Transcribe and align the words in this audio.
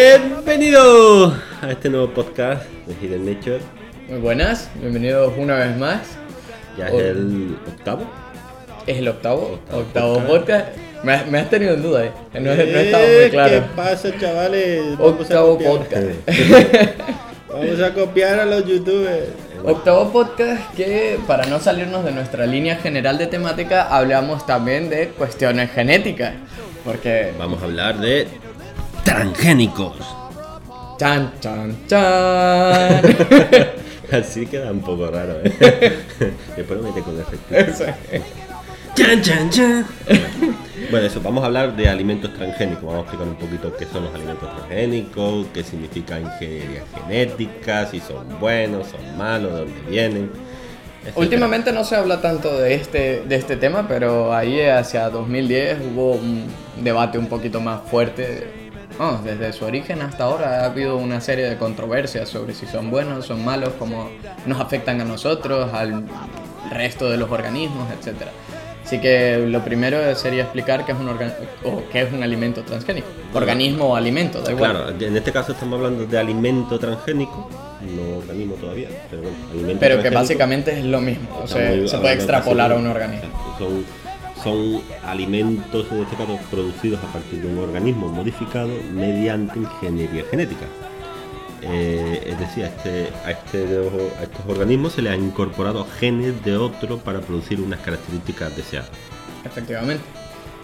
Bienvenido 0.00 1.36
a 1.62 1.70
este 1.70 1.90
nuevo 1.90 2.08
podcast 2.12 2.64
de 2.86 2.94
Hidden 3.06 3.26
Nature. 3.26 3.60
Muy 4.08 4.18
buenas, 4.18 4.70
bienvenidos 4.80 5.32
una 5.36 5.56
vez 5.56 5.76
más. 5.76 6.00
Ya 6.78 6.88
es 6.88 6.94
el 6.94 7.56
octavo. 7.68 8.02
Es 8.86 8.96
el 8.98 9.08
octavo, 9.08 9.60
Octavo 9.70 9.80
octavo, 10.14 10.14
podcast. 10.26 10.66
podcast. 10.68 11.04
Me, 11.04 11.12
has- 11.12 11.26
me 11.28 11.38
has 11.38 11.50
tenido 11.50 11.74
en 11.74 11.82
duda, 11.82 12.06
eh. 12.06 12.12
No, 12.34 12.40
no 12.40 12.52
Eh, 12.52 12.82
estaba 12.86 13.04
muy 13.04 13.30
claro. 13.30 13.54
¿Qué 13.54 13.62
pasa, 13.76 14.18
chavales? 14.18 14.98
Vamos 14.98 15.20
Octavo 15.20 15.58
podcast. 15.58 16.06
Vamos 17.52 17.80
a 17.82 17.92
copiar 17.94 18.40
a 18.40 18.46
los 18.46 18.64
youtubers. 18.66 19.28
Octavo 19.64 20.10
podcast 20.10 20.74
que, 20.74 21.18
para 21.26 21.44
no 21.46 21.58
salirnos 21.60 22.04
de 22.04 22.12
nuestra 22.12 22.46
línea 22.46 22.76
general 22.76 23.18
de 23.18 23.26
temática, 23.26 23.88
hablamos 23.88 24.46
también 24.46 24.88
de 24.88 25.08
cuestiones 25.08 25.70
genéticas. 25.70 26.34
Porque. 26.84 27.32
Vamos 27.38 27.60
a 27.62 27.64
hablar 27.66 27.98
de 27.98 28.26
transgénicos. 29.04 29.96
Chan, 30.98 31.32
chan, 31.40 31.76
chan. 31.86 33.02
Así 34.12 34.46
queda 34.46 34.70
un 34.72 34.80
poco 34.80 35.10
raro, 35.10 35.40
¿eh? 35.44 35.52
Después 36.56 36.80
lo 36.80 36.82
mete 36.82 37.02
con 37.02 37.20
efecto. 37.20 37.84
Chan, 39.00 39.22
chan, 39.22 39.50
chan. 39.50 39.86
Bueno, 40.90 41.06
eso, 41.06 41.22
vamos 41.22 41.42
a 41.42 41.46
hablar 41.46 41.74
de 41.74 41.88
alimentos 41.88 42.34
transgénicos. 42.34 42.84
Vamos 42.84 42.98
a 42.98 43.00
explicar 43.00 43.28
un 43.28 43.36
poquito 43.36 43.74
qué 43.74 43.86
son 43.86 44.04
los 44.04 44.14
alimentos 44.14 44.46
transgénicos, 44.54 45.46
qué 45.54 45.64
significa 45.64 46.20
ingeniería 46.20 46.82
genética, 46.94 47.86
si 47.86 47.98
son 48.00 48.38
buenos, 48.38 48.88
son 48.88 49.16
malos, 49.16 49.54
de 49.54 49.58
dónde 49.60 49.80
vienen. 49.88 50.30
etcétera. 51.00 51.14
Últimamente 51.16 51.72
no 51.72 51.82
se 51.84 51.96
habla 51.96 52.20
tanto 52.20 52.54
de 52.60 52.74
este, 52.74 53.22
de 53.26 53.36
este 53.36 53.56
tema, 53.56 53.88
pero 53.88 54.34
ahí 54.34 54.60
hacia 54.60 55.08
2010 55.08 55.78
hubo 55.94 56.12
un 56.12 56.44
debate 56.82 57.16
un 57.16 57.28
poquito 57.28 57.58
más 57.58 57.80
fuerte. 57.88 58.52
Vamos, 58.98 59.24
desde 59.24 59.54
su 59.54 59.64
origen 59.64 60.02
hasta 60.02 60.24
ahora 60.24 60.60
ha 60.60 60.66
habido 60.66 60.98
una 60.98 61.22
serie 61.22 61.46
de 61.46 61.56
controversias 61.56 62.28
sobre 62.28 62.52
si 62.52 62.66
son 62.66 62.90
buenos, 62.90 63.24
son 63.24 63.42
malos, 63.46 63.72
cómo 63.78 64.10
nos 64.44 64.60
afectan 64.60 65.00
a 65.00 65.04
nosotros, 65.06 65.72
al 65.72 66.04
resto 66.70 67.08
de 67.08 67.16
los 67.16 67.30
organismos, 67.30 67.88
etc. 67.92 68.26
Así 68.90 68.98
que 68.98 69.46
lo 69.46 69.62
primero 69.64 70.16
sería 70.16 70.42
explicar 70.42 70.84
qué 70.84 70.90
es 70.90 70.98
un, 70.98 71.08
o 71.08 71.82
qué 71.92 72.02
es 72.02 72.12
un 72.12 72.24
alimento 72.24 72.62
transgénico. 72.64 73.06
Organismo 73.32 73.84
o 73.90 73.94
alimento, 73.94 74.42
da 74.42 74.50
igual. 74.50 74.72
Claro, 74.72 74.90
en 74.98 75.16
este 75.16 75.30
caso 75.30 75.52
estamos 75.52 75.76
hablando 75.76 76.06
de 76.06 76.18
alimento 76.18 76.76
transgénico, 76.76 77.48
no 77.82 78.18
organismo 78.18 78.56
todavía, 78.56 78.88
pero 79.08 79.22
bueno, 79.22 79.36
alimento 79.52 79.78
Pero 79.78 80.02
que 80.02 80.10
básicamente 80.10 80.76
es 80.76 80.84
lo 80.84 81.00
mismo, 81.00 81.28
o 81.40 81.46
sea, 81.46 81.70
muy- 81.70 81.86
se 81.86 81.98
puede 81.98 82.14
extrapolar 82.14 82.72
a 82.72 82.74
un 82.74 82.88
organismo. 82.88 83.28
Son, 83.60 83.84
son 84.42 84.82
alimentos, 85.06 85.86
en 85.92 86.02
este 86.02 86.16
caso, 86.16 86.36
producidos 86.50 86.98
a 87.04 87.12
partir 87.12 87.42
de 87.42 87.46
un 87.46 87.58
organismo 87.58 88.08
modificado 88.08 88.70
mediante 88.92 89.56
ingeniería 89.60 90.24
genética. 90.28 90.66
Eh, 91.62 92.22
es 92.26 92.38
decir, 92.38 92.64
a, 92.64 92.68
este, 92.68 93.08
a, 93.24 93.30
este- 93.32 93.80
a 94.18 94.22
estos 94.22 94.40
organismos 94.48 94.92
se 94.94 95.02
les 95.02 95.12
han 95.12 95.22
incorporado 95.24 95.86
genes 95.98 96.42
de 96.44 96.56
otro 96.56 96.98
para 96.98 97.20
producir 97.20 97.60
unas 97.60 97.80
características 97.80 98.56
deseadas. 98.56 98.90
Efectivamente. 99.44 100.02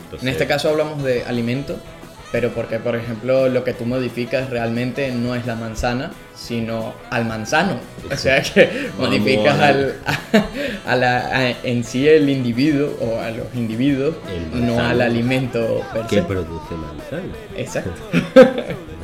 Entonces, 0.04 0.22
En 0.22 0.28
este 0.32 0.46
caso 0.46 0.68
hablamos 0.70 1.02
de 1.02 1.24
alimento, 1.24 1.76
pero 2.32 2.50
porque, 2.52 2.78
por 2.78 2.94
ejemplo, 2.96 3.48
lo 3.48 3.64
que 3.64 3.72
tú 3.72 3.84
modificas 3.86 4.50
realmente 4.50 5.10
no 5.12 5.34
es 5.34 5.46
la 5.46 5.54
manzana, 5.54 6.12
sino 6.34 6.92
al 7.10 7.24
manzano. 7.24 7.78
O 8.12 8.16
sea 8.16 8.42
que 8.42 8.90
modificas 8.98 9.58
al, 9.60 9.94
a 10.86 10.96
la, 10.96 11.18
a- 11.28 11.50
en 11.62 11.82
sí 11.84 12.06
el 12.08 12.28
individuo 12.28 12.90
o 13.00 13.20
a 13.20 13.30
los 13.30 13.46
individuos, 13.54 14.16
no 14.52 14.78
al 14.80 15.00
alimento 15.00 15.82
per 15.92 16.02
¿Qué 16.06 16.16
se. 16.16 16.22
produce 16.22 16.74
manzana? 16.74 17.32
Exacto. 17.56 17.90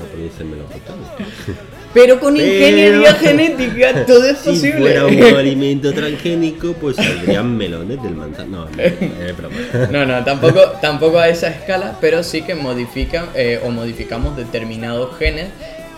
Melocotón. 0.45 0.97
Pero 1.94 2.19
con 2.21 2.34
Pero- 2.34 2.47
ingeniería 2.47 3.15
genética 3.21 4.06
todo 4.06 4.25
es 4.25 4.38
Si 4.38 4.49
posible. 4.50 4.78
fuera 4.78 5.06
un 5.06 5.22
alimento 5.38 5.93
transgénico, 5.93 6.72
pues 6.75 6.97
saldrían 6.97 7.55
melones 7.56 8.03
del 8.03 8.15
manzano. 8.15 8.66
No, 8.66 8.71
no. 8.71 9.88
No, 9.91 10.06
no, 10.06 10.25
tampoco, 10.25 10.60
tampoco 10.81 11.19
a 11.19 11.28
esa 11.28 11.49
escala, 11.49 11.99
pero 12.00 12.22
sí 12.22 12.43
que 12.43 12.55
modifican 12.55 13.27
eh, 13.34 13.60
o 13.65 13.71
modificamos 13.71 14.37
determinados 14.37 15.16
genes 15.19 15.49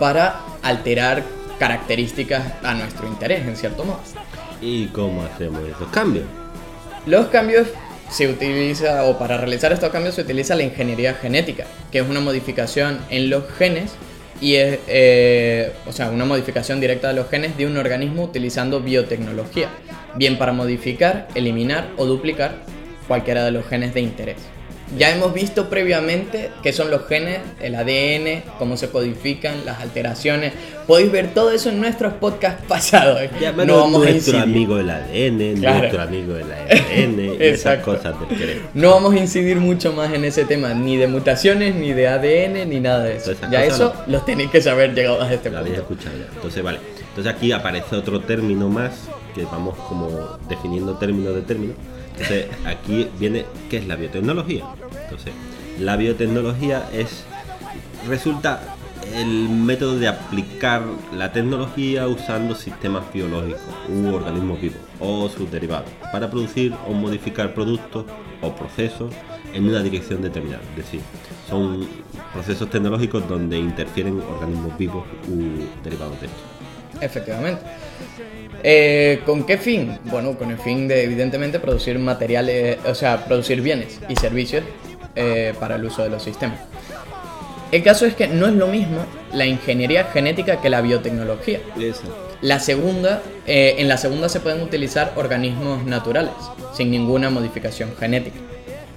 para 0.01 0.41
alterar 0.62 1.23
características 1.61 2.43
a 2.65 2.75
nuestro 2.75 3.06
interés, 3.06 3.47
en 3.47 3.56
cierto 3.56 3.85
modo. 3.85 4.01
¿Y 4.61 4.87
cómo 4.87 5.23
hacemos 5.23 5.61
esos 5.69 5.89
cambios? 5.89 6.25
Los 7.06 7.27
cambios 7.27 7.69
se 8.11 8.29
utiliza, 8.29 9.05
o 9.05 9.19
para 9.19 9.37
realizar 9.39 9.73
estos 9.73 9.91
cambios 9.91 10.15
se 10.17 10.23
utiliza 10.23 10.55
la 10.55 10.62
ingeniería 10.65 11.15
genética, 11.15 11.67
que 11.93 12.01
es 12.01 12.09
una 12.09 12.21
modificación 12.21 12.99
en 13.11 13.31
los 13.31 13.45
genes 13.59 13.93
y 14.41 14.55
es, 14.55 14.78
eh, 14.89 15.72
o 15.87 15.93
sea, 15.93 16.11
una 16.11 16.25
modificación 16.25 16.81
directa 16.81 17.09
de 17.09 17.15
los 17.15 17.28
genes 17.28 17.56
de 17.56 17.67
un 17.67 17.77
organismo 17.77 18.25
utilizando 18.25 18.81
biotecnología, 18.81 19.69
bien 20.17 20.39
para 20.39 20.53
modificar, 20.53 21.28
eliminar 21.34 21.89
o 21.97 22.06
duplicar 22.06 22.56
cualquiera 23.06 23.44
de 23.44 23.50
los 23.50 23.67
genes 23.67 23.94
de 23.94 24.00
interés. 24.00 24.54
Ya 24.99 25.11
hemos 25.11 25.33
visto 25.34 25.69
previamente 25.71 26.50
qué 26.62 26.72
son 26.72 26.91
los 26.91 27.06
genes, 27.09 27.41
el 27.61 27.75
ADN, 27.75 28.45
cómo 28.59 28.77
se 28.77 28.91
codifican, 28.91 29.65
las 29.65 29.81
alteraciones. 29.81 30.53
Podéis 30.87 31.11
ver 31.11 31.33
todo 31.34 31.50
eso 31.53 31.71
en 31.71 31.81
nuestros 31.81 32.12
podcasts 32.15 32.62
pasados. 32.69 33.19
Llámanos 33.41 33.67
no 33.67 33.81
vamos 33.83 34.06
a 34.06 34.11
nuestro 34.11 34.37
incidir. 34.39 34.43
amigo 34.43 34.78
el 34.78 34.91
ADN, 34.91 35.61
Claro. 35.61 35.78
nuestro 35.78 36.03
amigo 36.03 36.37
el 36.37 36.53
ARN 36.53 37.21
y 37.21 37.37
esas 37.43 37.78
cosas 37.84 38.15
del. 38.39 38.61
No 38.75 38.91
vamos 38.91 39.15
a 39.15 39.19
incidir 39.19 39.56
mucho 39.56 39.93
más 39.94 40.12
en 40.12 40.25
ese 40.25 40.44
tema, 40.44 40.75
ni 40.75 40.97
de 40.97 41.06
mutaciones, 41.09 41.75
ni 41.75 41.93
de 41.93 42.06
ADN, 42.09 42.69
ni 42.69 42.78
nada 42.81 43.05
de 43.05 43.17
eso. 43.17 43.33
Ya 43.50 43.65
eso 43.65 43.94
los 44.06 44.25
tenéis 44.27 44.50
que 44.50 44.61
saber 44.61 44.94
llegados 44.94 45.23
a 45.25 45.33
este 45.33 45.50
Lo 45.50 45.59
habéis 45.59 45.77
punto. 45.81 45.93
escuchado 45.94 46.19
ya. 46.19 46.27
Entonces, 46.37 46.62
vale. 46.62 46.78
Entonces 47.09 47.33
aquí 47.33 47.53
aparece 47.53 47.97
otro 47.97 48.21
término 48.21 48.69
más, 48.69 48.93
que 49.34 49.45
vamos 49.45 49.77
como 49.89 50.09
definiendo 50.49 50.95
término 50.95 51.31
de 51.33 51.43
término. 51.43 51.75
Entonces 52.12 52.47
aquí 52.65 53.09
viene, 53.19 53.45
¿qué 53.69 53.78
es 53.78 53.87
la 53.87 53.97
biotecnología? 53.97 54.65
Entonces, 55.03 55.33
la 55.78 55.97
biotecnología 55.97 56.89
es, 56.93 57.25
resulta 58.09 58.62
el 59.15 59.49
método 59.49 59.99
de 59.99 60.09
aplicar 60.09 60.83
la 61.12 61.33
tecnología 61.33 62.06
usando 62.09 62.55
sistemas 62.55 63.05
biológicos 63.12 63.61
u 63.89 64.15
organismos 64.15 64.61
vivos 64.61 64.78
o 65.00 65.28
sus 65.28 65.50
derivados 65.50 65.91
para 66.12 66.31
producir 66.31 66.75
o 66.89 66.93
modificar 66.93 67.53
productos 67.55 68.06
o 68.41 68.55
procesos 68.55 69.12
en 69.53 69.69
una 69.69 69.83
dirección 69.83 70.23
determinada. 70.23 70.62
Es 70.71 70.77
decir, 70.77 71.00
son 71.49 71.87
procesos 72.33 72.71
tecnológicos 72.71 73.28
donde 73.28 73.59
interfieren 73.59 74.21
organismos 74.21 74.77
vivos 74.78 75.05
u 75.28 75.83
derivados 75.83 76.21
de 76.21 76.27
estos. 76.27 76.43
Efectivamente. 77.00 77.62
Eh, 78.67 79.21
¿Con 79.27 79.45
qué 79.45 79.59
fin? 79.59 79.99
Bueno, 80.05 80.39
con 80.39 80.51
el 80.51 80.59
fin 80.59 80.89
de 80.89 81.05
evidentemente 81.05 81.61
producir 81.61 81.99
materiales, 81.99 82.79
o 82.87 82.95
sea, 82.95 83.23
producir 83.27 83.61
bienes 83.61 84.01
y 84.09 84.17
servicios 84.17 84.65
eh, 85.15 85.53
para 85.61 85.77
el 85.77 85.85
uso 85.85 86.03
de 86.03 86.09
los 86.09 86.23
sistemas. 86.23 86.59
El 87.71 87.83
caso 87.83 88.07
es 88.07 88.15
que 88.15 88.27
no 88.27 88.47
es 88.47 88.55
lo 88.55 88.67
mismo 88.69 89.05
la 89.35 89.45
ingeniería 89.45 90.05
genética 90.05 90.63
que 90.63 90.71
la 90.71 90.81
biotecnología. 90.81 91.61
La 92.41 92.59
segunda, 92.59 93.21
eh, 93.47 93.75
en 93.79 93.89
la 93.89 93.99
segunda 93.99 94.31
se 94.31 94.41
pueden 94.41 94.63
utilizar 94.63 95.13
organismos 95.17 95.85
naturales, 95.85 96.33
sin 96.73 96.91
ninguna 96.91 97.29
modificación 97.29 97.95
genética. 97.99 98.37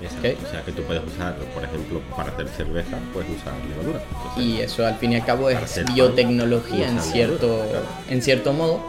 Exacto. 0.02 0.28
Ok. 0.30 0.48
O 0.48 0.52
sea 0.52 0.62
que 0.64 0.72
tú 0.72 0.84
puedes 0.84 1.04
usar, 1.04 1.36
por 1.54 1.64
ejemplo, 1.64 2.02
para 2.16 2.30
hacer 2.32 2.48
cerveza, 2.50 2.98
puedes 3.14 3.30
usar 3.32 3.54
levadura. 3.68 4.00
Entonces, 4.16 4.44
Y 4.44 4.62
eso 4.62 4.86
al 4.86 4.96
fin 4.96 5.12
y 5.12 5.16
al 5.16 5.26
cabo 5.26 5.50
es 5.50 5.58
hacer 5.58 5.86
pan, 5.86 5.96
biotecnología 5.96 6.88
en 6.88 7.02
cierto, 7.02 7.48
levadura, 7.48 7.70
claro. 7.70 7.86
en 8.10 8.22
cierto 8.22 8.54
modo, 8.54 8.82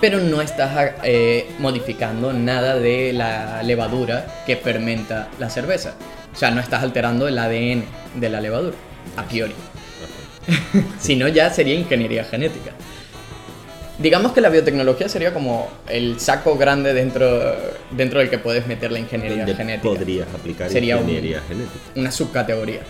pero 0.00 0.18
no 0.20 0.40
estás 0.42 0.92
eh, 1.02 1.48
modificando 1.58 2.32
nada 2.32 2.76
de 2.78 3.12
la 3.12 3.62
levadura 3.62 4.26
que 4.46 4.56
fermenta 4.56 5.28
la 5.38 5.48
cerveza. 5.50 5.94
O 6.34 6.36
sea, 6.38 6.50
no 6.50 6.60
estás 6.60 6.82
alterando 6.82 7.28
el 7.28 7.38
ADN 7.38 7.84
de 8.14 8.28
la 8.28 8.40
levadura, 8.40 8.76
a 9.16 9.22
priori. 9.24 9.54
Sino 11.00 11.28
ya 11.28 11.50
sería 11.50 11.74
ingeniería 11.74 12.24
genética. 12.24 12.72
Digamos 13.98 14.32
que 14.32 14.42
la 14.42 14.50
biotecnología 14.50 15.08
sería 15.08 15.32
como 15.32 15.70
el 15.88 16.20
saco 16.20 16.58
grande 16.58 16.92
dentro, 16.92 17.56
dentro 17.92 18.20
del 18.20 18.28
que 18.28 18.38
puedes 18.38 18.66
meter 18.66 18.92
la 18.92 18.98
ingeniería 18.98 19.38
donde 19.38 19.54
genética. 19.54 19.88
podrías 19.88 20.28
aplicar 20.34 20.68
Sería 20.70 20.96
un- 20.96 21.02
ingeniería 21.04 21.40
genética. 21.48 21.78
Una 21.94 22.10
subcategoría. 22.10 22.80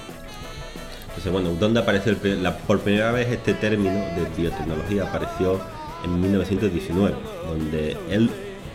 Entonces, 1.09 1.33
bueno, 1.33 1.51
¿dónde 1.51 1.79
apareció 1.81 2.11
el 2.13 2.43
la, 2.43 2.57
por 2.57 2.81
primera 2.81 3.13
vez 3.13 3.29
este 3.31 3.55
término 3.55 3.95
de 3.95 4.27
biotecnología? 4.37 5.05
Apareció 5.05 5.61
en 6.05 6.21
1919, 6.21 7.15
donde 7.47 7.97
el 8.11 8.31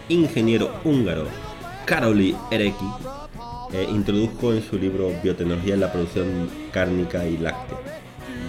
ingeniero 0.10 0.72
húngaro 0.84 1.26
Karoli 1.86 2.36
Erecki 2.52 2.86
eh, 3.74 3.88
introdujo 3.90 4.54
en 4.54 4.62
su 4.62 4.78
libro 4.78 5.12
Biotecnología 5.24 5.76
en 5.76 5.80
la 5.80 5.92
producción 5.92 6.50
cárnica 6.72 7.26
y 7.26 7.38
láctea 7.38 7.78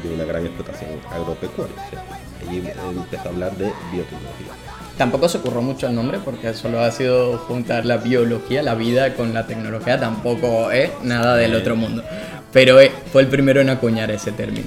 de 0.03 0.15
una 0.15 0.25
gran 0.25 0.45
explotación 0.45 0.91
agropecuaria. 1.11 1.75
O 1.75 1.91
sea, 1.91 2.05
allí 2.41 2.59
empezó 2.59 3.29
a 3.29 3.31
hablar 3.31 3.57
de 3.57 3.73
biotecnología. 3.93 4.53
Tampoco 4.99 5.29
se 5.29 5.39
ocurrió 5.39 5.63
mucho 5.63 5.87
el 5.87 5.95
nombre 5.95 6.19
porque 6.25 6.53
solo 6.55 6.81
ha 6.81 6.91
sido 6.91 7.39
juntar 7.39 7.87
la 7.87 7.97
biología, 7.97 8.63
la 8.63 8.75
vida 8.75 9.15
con 9.15 9.33
la 9.33 9.47
tecnología, 9.47 9.99
tampoco 9.99 10.71
es 10.71 10.91
nada 11.03 11.37
del 11.37 11.55
otro 11.55 11.77
mundo. 11.77 12.03
Pero 12.53 12.79
eh, 12.81 12.93
fue 13.11 13.23
el 13.23 13.29
primero 13.29 13.61
en 13.61 13.71
acuñar 13.71 14.11
ese 14.11 14.33
término. 14.33 14.67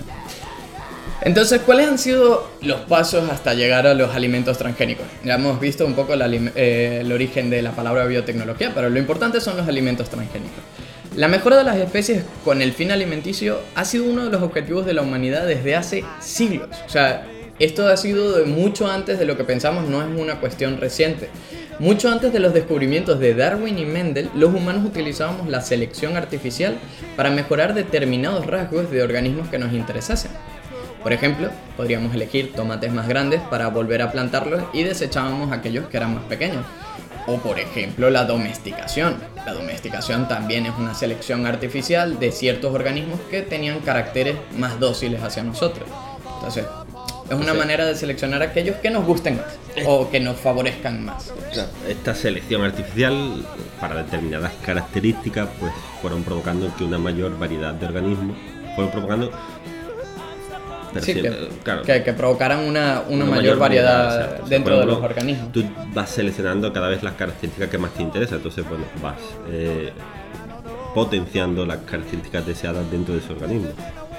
Entonces, 1.26 1.62
¿cuáles 1.66 1.88
han 1.88 1.98
sido 1.98 2.48
los 2.62 2.82
pasos 2.82 3.28
hasta 3.32 3.56
llegar 3.56 3.88
a 3.88 3.96
los 3.96 4.14
alimentos 4.14 4.60
transgénicos? 4.60 5.08
Ya 5.24 5.34
hemos 5.34 5.60
visto 5.60 5.84
un 5.84 5.96
poco 5.96 6.14
eh, 6.14 7.00
el 7.02 7.12
origen 7.12 7.50
de 7.50 7.64
la 7.64 7.72
palabra 7.72 8.06
biotecnología, 8.06 8.72
pero 8.76 8.92
lo 8.92 9.00
importante 9.00 9.42
son 9.42 9.58
los 9.58 9.68
alimentos 9.68 10.08
transgénicos. 10.08 10.60
La 11.16 11.28
mejora 11.28 11.58
de 11.58 11.64
las 11.64 11.78
especies 11.78 12.24
con 12.44 12.62
el 12.62 12.74
fin 12.74 12.92
alimenticio 12.92 13.60
ha 13.74 13.86
sido 13.86 14.06
uno 14.06 14.26
de 14.26 14.30
los 14.30 14.44
objetivos 14.44 14.86
de 14.86 14.94
la 14.94 15.02
humanidad 15.02 15.48
desde 15.48 15.76
hace 15.76 16.06
siglos. 16.20 16.70
O 16.86 16.90
sea, 16.90 17.26
esto 17.58 17.88
ha 17.88 17.98
sido 17.98 18.46
mucho 18.46 18.88
antes 18.88 19.18
de 19.18 19.26
lo 19.26 19.36
que 19.36 19.46
pensamos, 19.46 19.90
no 19.90 20.04
es 20.04 20.08
una 20.08 20.40
cuestión 20.40 20.80
reciente. 20.80 21.30
Mucho 21.80 22.12
antes 22.12 22.34
de 22.34 22.40
los 22.40 22.54
descubrimientos 22.54 23.20
de 23.20 23.34
Darwin 23.34 23.80
y 23.80 23.86
Mendel, 23.86 24.30
los 24.36 24.54
humanos 24.54 24.86
utilizábamos 24.86 25.50
la 25.50 25.62
selección 25.62 26.18
artificial 26.18 26.78
para 27.16 27.32
mejorar 27.32 27.74
determinados 27.74 28.46
rasgos 28.46 28.92
de 28.92 29.02
organismos 29.02 29.50
que 29.50 29.58
nos 29.58 29.74
interesasen. 29.74 30.30
Por 31.06 31.14
ejemplo, 31.14 31.52
podríamos 31.78 32.16
elegir 32.16 32.54
tomates 32.54 32.92
más 32.92 33.08
grandes 33.08 33.40
para 33.42 33.68
volver 33.68 34.02
a 34.02 34.12
plantarlos 34.12 34.64
y 34.74 34.82
desechábamos 34.82 35.52
aquellos 35.52 35.88
que 35.88 35.98
eran 35.98 36.16
más 36.16 36.24
pequeños. 36.24 36.66
O 37.28 37.38
por 37.38 37.60
ejemplo 37.60 38.10
la 38.10 38.26
domesticación. 38.26 39.18
La 39.46 39.54
domesticación 39.54 40.28
también 40.28 40.66
es 40.66 40.74
una 40.80 40.96
selección 40.96 41.46
artificial 41.46 42.18
de 42.18 42.32
ciertos 42.32 42.74
organismos 42.74 43.20
que 43.30 43.44
tenían 43.44 43.82
caracteres 43.82 44.36
más 44.58 44.80
dóciles 44.80 45.22
hacia 45.22 45.44
nosotros. 45.44 45.88
Entonces, 46.38 46.66
es 47.30 47.36
una 47.36 47.54
manera 47.54 47.86
de 47.86 47.94
seleccionar 47.94 48.42
aquellos 48.42 48.78
que 48.78 48.90
nos 48.90 49.06
gusten 49.06 49.38
más 49.38 49.86
o 49.86 50.10
que 50.10 50.20
nos 50.20 50.38
favorezcan 50.38 51.06
más. 51.06 51.32
Esta 51.88 52.16
selección 52.16 52.64
artificial 52.64 53.46
para 53.80 54.02
determinadas 54.02 54.54
características 54.66 55.50
pues 55.60 55.72
fueron 56.02 56.24
provocando 56.24 56.76
que 56.76 56.84
una 56.84 56.98
mayor 56.98 57.38
variedad 57.38 57.76
de 57.76 57.86
organismos 57.86 58.36
fueron 58.76 58.92
provocando 58.92 59.32
que, 61.04 62.14
provocaran 62.14 62.60
una, 62.60 63.04
mayor, 63.26 63.58
variedad, 63.58 64.42
dentro 64.44 64.80
de 64.80 64.86
los 64.86 64.98
organismos. 65.00 65.52
Tú 65.52 65.64
vas 65.94 66.10
seleccionando 66.10 66.72
cada 66.72 66.90
vez 66.90 67.04
las 67.04 67.14
características 67.14 67.70
que 67.70 67.78
más 67.78 67.94
te 67.94 68.04
interesan, 68.04 68.38
entonces 68.38 68.68
bueno, 68.68 68.86
vas 69.02 69.16
eh, 69.50 69.92
potenciando 70.94 71.66
las 71.66 71.78
características 71.80 72.46
deseadas 72.46 72.90
dentro 72.90 73.14
de 73.14 73.22
ese 73.22 73.34
organismo. 73.34 73.70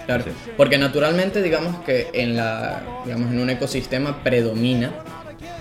Claro, 0.07 0.25
porque 0.57 0.79
naturalmente 0.79 1.43
digamos 1.43 1.83
que 1.85 2.11
en, 2.13 2.37
la, 2.37 2.81
digamos, 3.05 3.33
en 3.33 3.41
un 3.41 3.51
ecosistema 3.51 4.23
predomina 4.23 4.93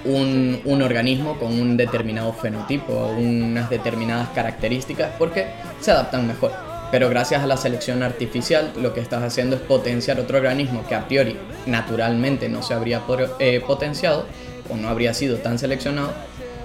un, 0.05 0.61
un, 0.65 0.81
organismo 0.83 1.39
con 1.39 1.59
un 1.59 1.77
determinado 1.77 2.31
fenotipo, 2.31 3.07
unas 3.17 3.71
determinadas 3.71 4.29
características, 4.29 5.11
porque 5.17 5.47
se 5.81 5.91
adaptan 5.91 6.27
mejor. 6.27 6.74
Pero 6.95 7.09
gracias 7.09 7.43
a 7.43 7.45
la 7.45 7.57
selección 7.57 8.03
artificial 8.03 8.71
lo 8.81 8.93
que 8.93 9.01
estás 9.01 9.21
haciendo 9.21 9.57
es 9.57 9.61
potenciar 9.61 10.17
otro 10.17 10.37
organismo 10.37 10.87
que 10.87 10.95
a 10.95 11.05
priori 11.05 11.35
naturalmente 11.65 12.47
no 12.47 12.63
se 12.63 12.73
habría 12.73 13.01
eh, 13.37 13.61
potenciado 13.67 14.25
o 14.69 14.77
no 14.77 14.87
habría 14.87 15.13
sido 15.13 15.35
tan 15.35 15.59
seleccionado 15.59 16.13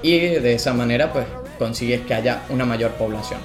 y 0.03 0.19
de 0.21 0.55
esa 0.55 0.73
manera 0.73 1.13
pues 1.13 1.27
consigues 1.59 2.03
que 2.03 2.15
haya 2.15 2.43
una 2.49 2.65
mayor 2.65 2.93
población 2.93 3.41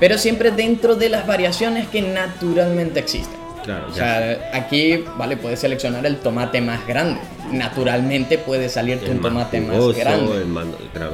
pero 0.00 0.16
siempre 0.16 0.50
dentro 0.50 0.96
de 0.96 1.10
las 1.10 1.26
variaciones 1.26 1.86
que 1.88 2.00
naturalmente 2.00 2.98
existen. 2.98 3.38
Claro, 3.62 3.88
o 3.90 3.94
sea, 3.94 4.50
aquí, 4.54 5.04
vale, 5.18 5.36
puedes 5.36 5.60
seleccionar 5.60 6.06
el 6.06 6.16
tomate 6.16 6.62
más 6.62 6.86
grande. 6.86 7.20
Naturalmente 7.52 8.38
puede 8.38 8.68
salirte 8.68 9.10
un 9.10 9.20
tomate 9.20 9.60
más 9.60 9.96
grande. 9.96 10.44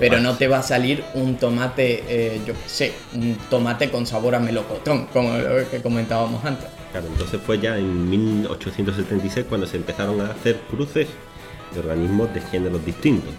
pero 0.00 0.20
no 0.20 0.36
te 0.36 0.48
va 0.48 0.58
a 0.58 0.62
salir 0.62 1.04
un 1.14 1.36
tomate, 1.36 2.04
eh, 2.08 2.40
yo 2.46 2.54
qué 2.54 2.68
sé, 2.68 2.92
un 3.14 3.36
tomate 3.50 3.90
con 3.90 4.06
sabor 4.06 4.34
a 4.34 4.38
melocotón, 4.38 5.06
como 5.06 5.36
lo 5.36 5.68
que 5.70 5.82
comentábamos 5.82 6.44
antes. 6.44 6.66
Claro, 6.92 7.06
entonces 7.06 7.40
fue 7.44 7.58
ya 7.58 7.76
en 7.76 8.08
1876 8.08 9.46
cuando 9.48 9.66
se 9.66 9.76
empezaron 9.76 10.20
a 10.20 10.30
hacer 10.30 10.60
cruces 10.70 11.08
de 11.72 11.80
organismos 11.80 12.32
de 12.32 12.40
géneros 12.40 12.84
distintos. 12.84 13.34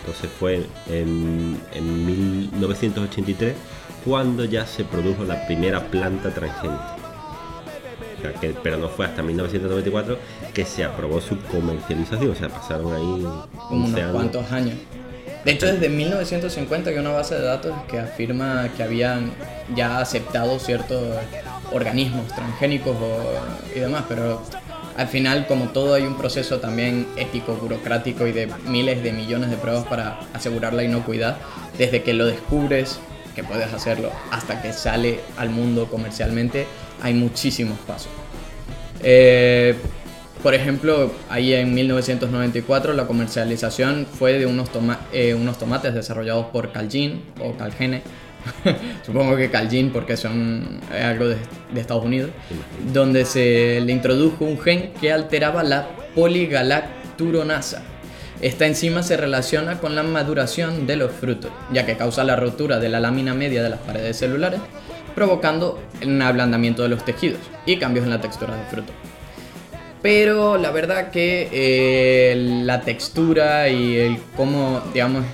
Entonces 0.00 0.30
fue 0.38 0.66
en, 0.88 1.60
en 1.72 2.06
1983 2.06 3.54
cuando 4.04 4.44
ya 4.44 4.66
se 4.66 4.84
produjo 4.84 5.24
la 5.24 5.46
primera 5.46 5.80
planta 5.80 6.30
transgénica. 6.30 7.03
Pero 8.62 8.76
no 8.76 8.88
fue 8.88 9.06
hasta 9.06 9.22
1994 9.22 10.18
que 10.52 10.64
se 10.64 10.84
aprobó 10.84 11.20
su 11.20 11.38
comercialización, 11.38 12.30
o 12.30 12.34
sea, 12.34 12.48
pasaron 12.48 12.92
ahí 12.94 13.26
unos 13.70 14.00
cuantos 14.12 14.50
años. 14.52 14.76
De 15.44 15.52
hecho, 15.52 15.66
desde 15.66 15.90
1950 15.90 16.90
hay 16.90 16.96
una 16.96 17.10
base 17.10 17.34
de 17.34 17.42
datos 17.42 17.74
que 17.90 17.98
afirma 17.98 18.70
que 18.76 18.82
habían 18.82 19.32
ya 19.76 19.98
aceptado 19.98 20.58
ciertos 20.58 21.18
organismos 21.70 22.28
transgénicos 22.28 22.96
y 23.74 23.80
demás, 23.80 24.04
pero 24.08 24.42
al 24.96 25.08
final, 25.08 25.46
como 25.46 25.66
todo, 25.66 25.94
hay 25.94 26.04
un 26.04 26.16
proceso 26.16 26.60
también 26.60 27.06
ético, 27.16 27.54
burocrático 27.56 28.26
y 28.26 28.32
de 28.32 28.48
miles 28.66 29.02
de 29.02 29.12
millones 29.12 29.50
de 29.50 29.56
pruebas 29.56 29.84
para 29.84 30.20
asegurar 30.32 30.72
la 30.72 30.84
inocuidad, 30.84 31.36
desde 31.76 32.02
que 32.02 32.14
lo 32.14 32.26
descubres 32.26 33.00
que 33.34 33.42
puedes 33.42 33.72
hacerlo 33.72 34.12
hasta 34.30 34.62
que 34.62 34.72
sale 34.72 35.20
al 35.36 35.50
mundo 35.50 35.88
comercialmente, 35.90 36.66
hay 37.04 37.12
muchísimos 37.12 37.78
pasos. 37.80 38.08
Eh, 39.02 39.74
por 40.42 40.54
ejemplo, 40.54 41.12
ahí 41.28 41.52
en 41.52 41.74
1994 41.74 42.94
la 42.94 43.06
comercialización 43.06 44.06
fue 44.06 44.38
de 44.38 44.46
unos, 44.46 44.70
eh, 45.12 45.34
unos 45.34 45.58
tomates 45.58 45.94
desarrollados 45.94 46.46
por 46.46 46.72
Calgene 46.72 47.20
o 47.40 47.52
Calgene, 47.58 48.02
supongo 49.06 49.36
que 49.36 49.50
Calgene 49.50 49.90
porque 49.90 50.16
son 50.16 50.80
algo 50.90 51.28
de, 51.28 51.36
de, 51.74 51.80
Estados 51.80 52.04
Unidos, 52.04 52.30
donde 52.92 53.26
se 53.26 53.82
le 53.82 53.92
introdujo 53.92 54.46
un 54.46 54.58
gen 54.58 54.92
que 54.98 55.12
alteraba 55.12 55.62
la 55.62 55.88
poligalacturonasa. 56.14 57.82
Esta 58.40 58.66
enzima 58.66 59.02
se 59.02 59.18
relaciona 59.18 59.78
con 59.78 59.94
la 59.94 60.02
maduración 60.02 60.86
de 60.86 60.96
los 60.96 61.12
frutos, 61.12 61.50
ya 61.70 61.84
que 61.84 61.98
causa 61.98 62.24
la 62.24 62.36
rotura 62.36 62.78
de 62.78 62.88
la 62.88 63.00
lámina 63.00 63.34
media 63.34 63.62
de 63.62 63.70
las 63.70 63.80
paredes 63.80 64.18
celulares, 64.18 64.60
provocando 65.14 65.80
un 66.04 66.20
ablandamiento 66.22 66.82
de 66.82 66.88
los 66.88 67.04
tejidos 67.04 67.40
y 67.66 67.76
cambios 67.76 68.04
en 68.04 68.10
la 68.10 68.20
textura 68.20 68.56
del 68.56 68.66
fruto. 68.66 68.92
Pero 70.02 70.58
la 70.58 70.70
verdad 70.70 71.10
que 71.10 71.48
eh, 71.50 72.34
la 72.64 72.82
textura 72.82 73.68
y 73.70 73.96
el 73.96 74.18
cómo, 74.36 74.82
digamos, 74.92 75.24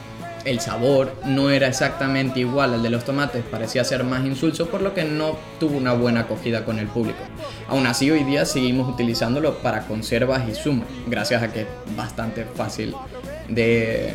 el 0.45 0.61
sabor 0.61 1.13
no 1.25 1.51
era 1.51 1.67
exactamente 1.67 2.41
igual 2.41 2.75
al 2.75 2.83
de 2.83 2.91
los 2.91 3.05
tomates, 3.05 3.45
parecía 3.51 3.85
ser 3.85 4.05
más 4.05 4.25
insulso, 4.25 4.69
por 4.69 4.81
lo 4.81 4.95
que 4.95 5.05
no 5.05 5.37
tuvo 5.59 5.77
una 5.77 5.93
buena 5.93 6.21
acogida 6.21 6.65
con 6.65 6.79
el 6.79 6.87
público. 6.87 7.19
Aún 7.69 7.87
así, 7.87 8.11
hoy 8.11 8.25
día 8.25 8.45
seguimos 8.45 8.89
utilizándolo 8.89 9.59
para 9.59 9.83
conservas 9.87 10.49
y 10.49 10.55
zumos, 10.55 10.87
gracias 11.07 11.43
a 11.43 11.53
que 11.53 11.63
es 11.63 11.67
bastante 11.97 12.45
fácil 12.45 12.95
de, 13.49 14.15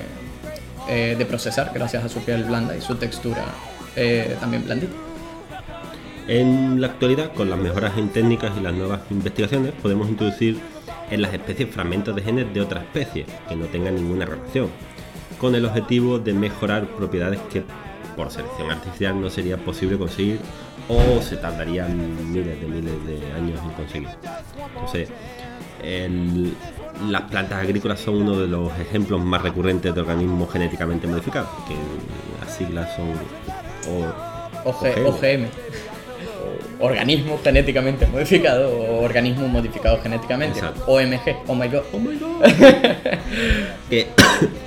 eh, 0.88 1.16
de 1.18 1.25
procesar, 1.25 1.72
gracias 1.74 2.04
a 2.04 2.10
su 2.10 2.20
piel 2.22 2.44
blanda 2.44 2.75
y 2.75 2.82
su 2.82 2.96
textura 2.96 3.44
eh, 3.96 4.36
también 4.40 4.63
blandita. 4.63 4.94
En 6.27 6.82
la 6.82 6.88
actualidad, 6.88 7.34
con 7.34 7.50
las 7.50 7.60
mejoras 7.60 7.98
en 7.98 8.10
técnicas 8.10 8.51
y 8.58 8.62
las 8.62 8.74
nuevas 8.74 9.01
investigaciones, 9.12 9.74
podemos 9.74 10.10
introducir 10.10 10.60
en 11.12 11.22
las 11.22 11.32
especies 11.34 11.70
fragmentos 11.70 12.15
de 12.15 12.24
genes 12.24 12.51
de 12.51 12.62
otras 12.62 12.84
especies 12.84 13.27
que 13.48 13.55
no 13.55 13.65
tengan 13.67 13.96
ninguna 13.96 14.25
relación 14.25 14.70
con 15.39 15.53
el 15.53 15.65
objetivo 15.65 16.17
de 16.17 16.34
mejorar 16.34 16.88
propiedades 16.88 17.39
que 17.51 17.63
por 18.15 18.32
selección 18.32 18.72
artificial 18.72 19.22
no 19.22 19.29
sería 19.29 19.58
posible 19.58 19.98
conseguir 19.98 20.39
o 20.88 21.22
se 21.22 21.38
tardarían 21.38 22.32
miles 22.32 22.60
de 22.60 22.67
miles 22.67 23.05
de 23.05 23.32
años 23.34 23.60
en 23.63 23.70
conseguir. 23.72 24.10
Entonces, 24.74 25.10
las 27.08 27.22
plantas 27.24 27.62
agrícolas 27.62 28.00
son 28.00 28.15
uno 28.22 28.39
de 28.39 28.48
los 28.48 28.72
ejemplos 28.79 29.22
más 29.22 29.44
recurrentes 29.44 29.94
de 29.94 30.01
organismos 30.01 30.51
genéticamente 30.51 31.05
modificados, 31.05 31.50
que 31.67 31.75
las 32.44 32.55
siglas 32.55 32.96
son 32.96 33.12
OGM. 34.65 35.50
Organismo 36.86 37.39
genéticamente 37.44 38.06
modificado 38.08 38.70
o 38.70 39.04
organismo 39.04 39.48
modificado 39.48 40.00
genéticamente. 40.01 40.62
OMG, 40.88 41.36
oh 41.48 41.56
my 41.56 41.68
god. 41.68 41.84
Oh 41.94 42.00
my 42.00 42.15
god. 42.18 42.46
que 43.89 44.08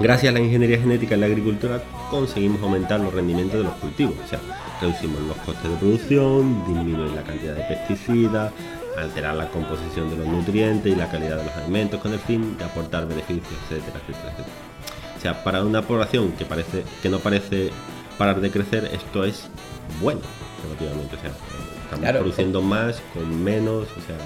Gracias 0.00 0.30
a 0.30 0.32
la 0.32 0.40
ingeniería 0.40 0.78
genética 0.78 1.14
en 1.14 1.20
la 1.20 1.26
agricultura 1.26 1.82
conseguimos 2.10 2.62
aumentar 2.62 2.98
los 3.00 3.12
rendimientos 3.12 3.58
de 3.58 3.64
los 3.64 3.74
cultivos, 3.74 4.14
o 4.24 4.26
sea, 4.26 4.40
reducimos 4.80 5.20
los 5.20 5.36
costes 5.36 5.70
de 5.70 5.76
producción, 5.76 6.64
disminuir 6.66 7.10
la 7.10 7.22
cantidad 7.22 7.54
de 7.54 7.64
pesticidas, 7.64 8.50
alterar 8.96 9.34
la 9.34 9.48
composición 9.48 10.08
de 10.08 10.16
los 10.16 10.26
nutrientes 10.26 10.90
y 10.90 10.96
la 10.96 11.10
calidad 11.10 11.36
de 11.36 11.44
los 11.44 11.54
alimentos 11.54 12.00
con 12.00 12.14
el 12.14 12.18
fin 12.18 12.56
de 12.56 12.64
aportar 12.64 13.06
beneficios, 13.06 13.52
etcétera, 13.64 14.00
etcétera, 14.00 14.30
etcétera. 14.30 14.56
O 15.18 15.20
sea, 15.20 15.44
para 15.44 15.62
una 15.62 15.82
población 15.82 16.32
que 16.32 16.46
parece 16.46 16.82
que 17.02 17.10
no 17.10 17.18
parece 17.18 17.70
parar 18.16 18.40
de 18.40 18.50
crecer, 18.50 18.88
esto 18.94 19.24
es 19.24 19.50
bueno, 20.00 20.20
relativamente. 20.62 21.16
O 21.16 21.20
sea, 21.20 21.30
estamos 21.84 22.10
produciendo 22.20 22.62
más 22.62 23.00
con 23.14 23.42
menos, 23.44 23.88
o 23.96 24.00
sea, 24.06 24.16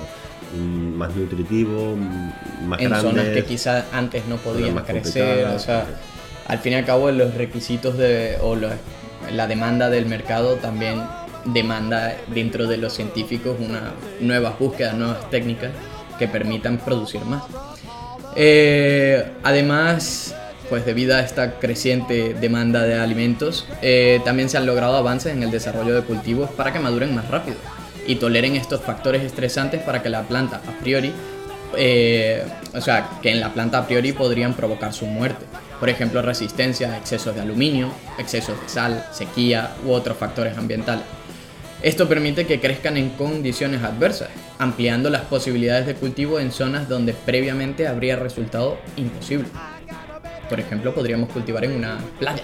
mm, 0.60 0.94
más 0.96 1.14
nutritivo, 1.14 1.96
mm, 1.96 2.66
más 2.68 2.80
en 2.80 2.88
grandes. 2.90 3.10
zonas 3.10 3.28
que 3.28 3.44
quizás 3.44 3.84
antes 3.92 4.26
no 4.26 4.36
podían 4.36 4.76
crecer. 4.84 5.46
O 5.48 5.58
sea, 5.58 5.86
al 6.46 6.58
fin 6.58 6.72
y 6.72 6.76
al 6.76 6.84
cabo 6.84 7.10
los 7.10 7.34
requisitos 7.34 7.96
de, 7.96 8.36
o 8.42 8.54
los- 8.54 8.72
la 9.32 9.46
demanda 9.46 9.88
del 9.88 10.06
mercado 10.06 10.56
también 10.56 11.02
demanda 11.46 12.14
dentro 12.28 12.66
de 12.66 12.76
los 12.78 12.92
científicos 12.92 13.56
una 13.58 13.92
nuevas 14.20 14.58
búsquedas, 14.58 14.94
nuevas 14.94 15.28
técnicas 15.30 15.70
que 16.18 16.28
permitan 16.28 16.78
producir 16.78 17.22
más. 17.24 17.42
Eh, 18.36 19.32
además, 19.42 20.34
pues 20.74 20.86
debido 20.86 21.14
a 21.14 21.20
esta 21.20 21.60
creciente 21.60 22.34
demanda 22.34 22.82
de 22.82 22.96
alimentos, 22.96 23.64
eh, 23.80 24.20
también 24.24 24.48
se 24.48 24.56
han 24.56 24.66
logrado 24.66 24.96
avances 24.96 25.32
en 25.32 25.44
el 25.44 25.52
desarrollo 25.52 25.94
de 25.94 26.02
cultivos 26.02 26.50
para 26.50 26.72
que 26.72 26.80
maduren 26.80 27.14
más 27.14 27.28
rápido 27.28 27.58
y 28.08 28.16
toleren 28.16 28.56
estos 28.56 28.80
factores 28.80 29.22
estresantes 29.22 29.80
para 29.82 30.02
que 30.02 30.08
la 30.08 30.24
planta 30.24 30.60
a 30.66 30.72
priori, 30.82 31.12
eh, 31.76 32.42
o 32.74 32.80
sea, 32.80 33.08
que 33.22 33.30
en 33.30 33.38
la 33.38 33.54
planta 33.54 33.78
a 33.78 33.86
priori 33.86 34.10
podrían 34.10 34.54
provocar 34.54 34.92
su 34.92 35.06
muerte. 35.06 35.44
Por 35.78 35.88
ejemplo, 35.88 36.22
resistencia 36.22 36.92
a 36.92 36.98
excesos 36.98 37.36
de 37.36 37.42
aluminio, 37.42 37.92
excesos 38.18 38.60
de 38.60 38.68
sal, 38.68 39.06
sequía 39.12 39.76
u 39.86 39.92
otros 39.92 40.16
factores 40.16 40.58
ambientales. 40.58 41.04
Esto 41.82 42.08
permite 42.08 42.48
que 42.48 42.58
crezcan 42.58 42.96
en 42.96 43.10
condiciones 43.10 43.84
adversas, 43.84 44.30
ampliando 44.58 45.08
las 45.08 45.22
posibilidades 45.22 45.86
de 45.86 45.94
cultivo 45.94 46.40
en 46.40 46.50
zonas 46.50 46.88
donde 46.88 47.12
previamente 47.12 47.86
habría 47.86 48.16
resultado 48.16 48.76
imposible. 48.96 49.46
Por 50.48 50.60
ejemplo, 50.60 50.94
podríamos 50.94 51.30
cultivar 51.30 51.64
en 51.64 51.72
una 51.76 51.98
playa. 52.18 52.42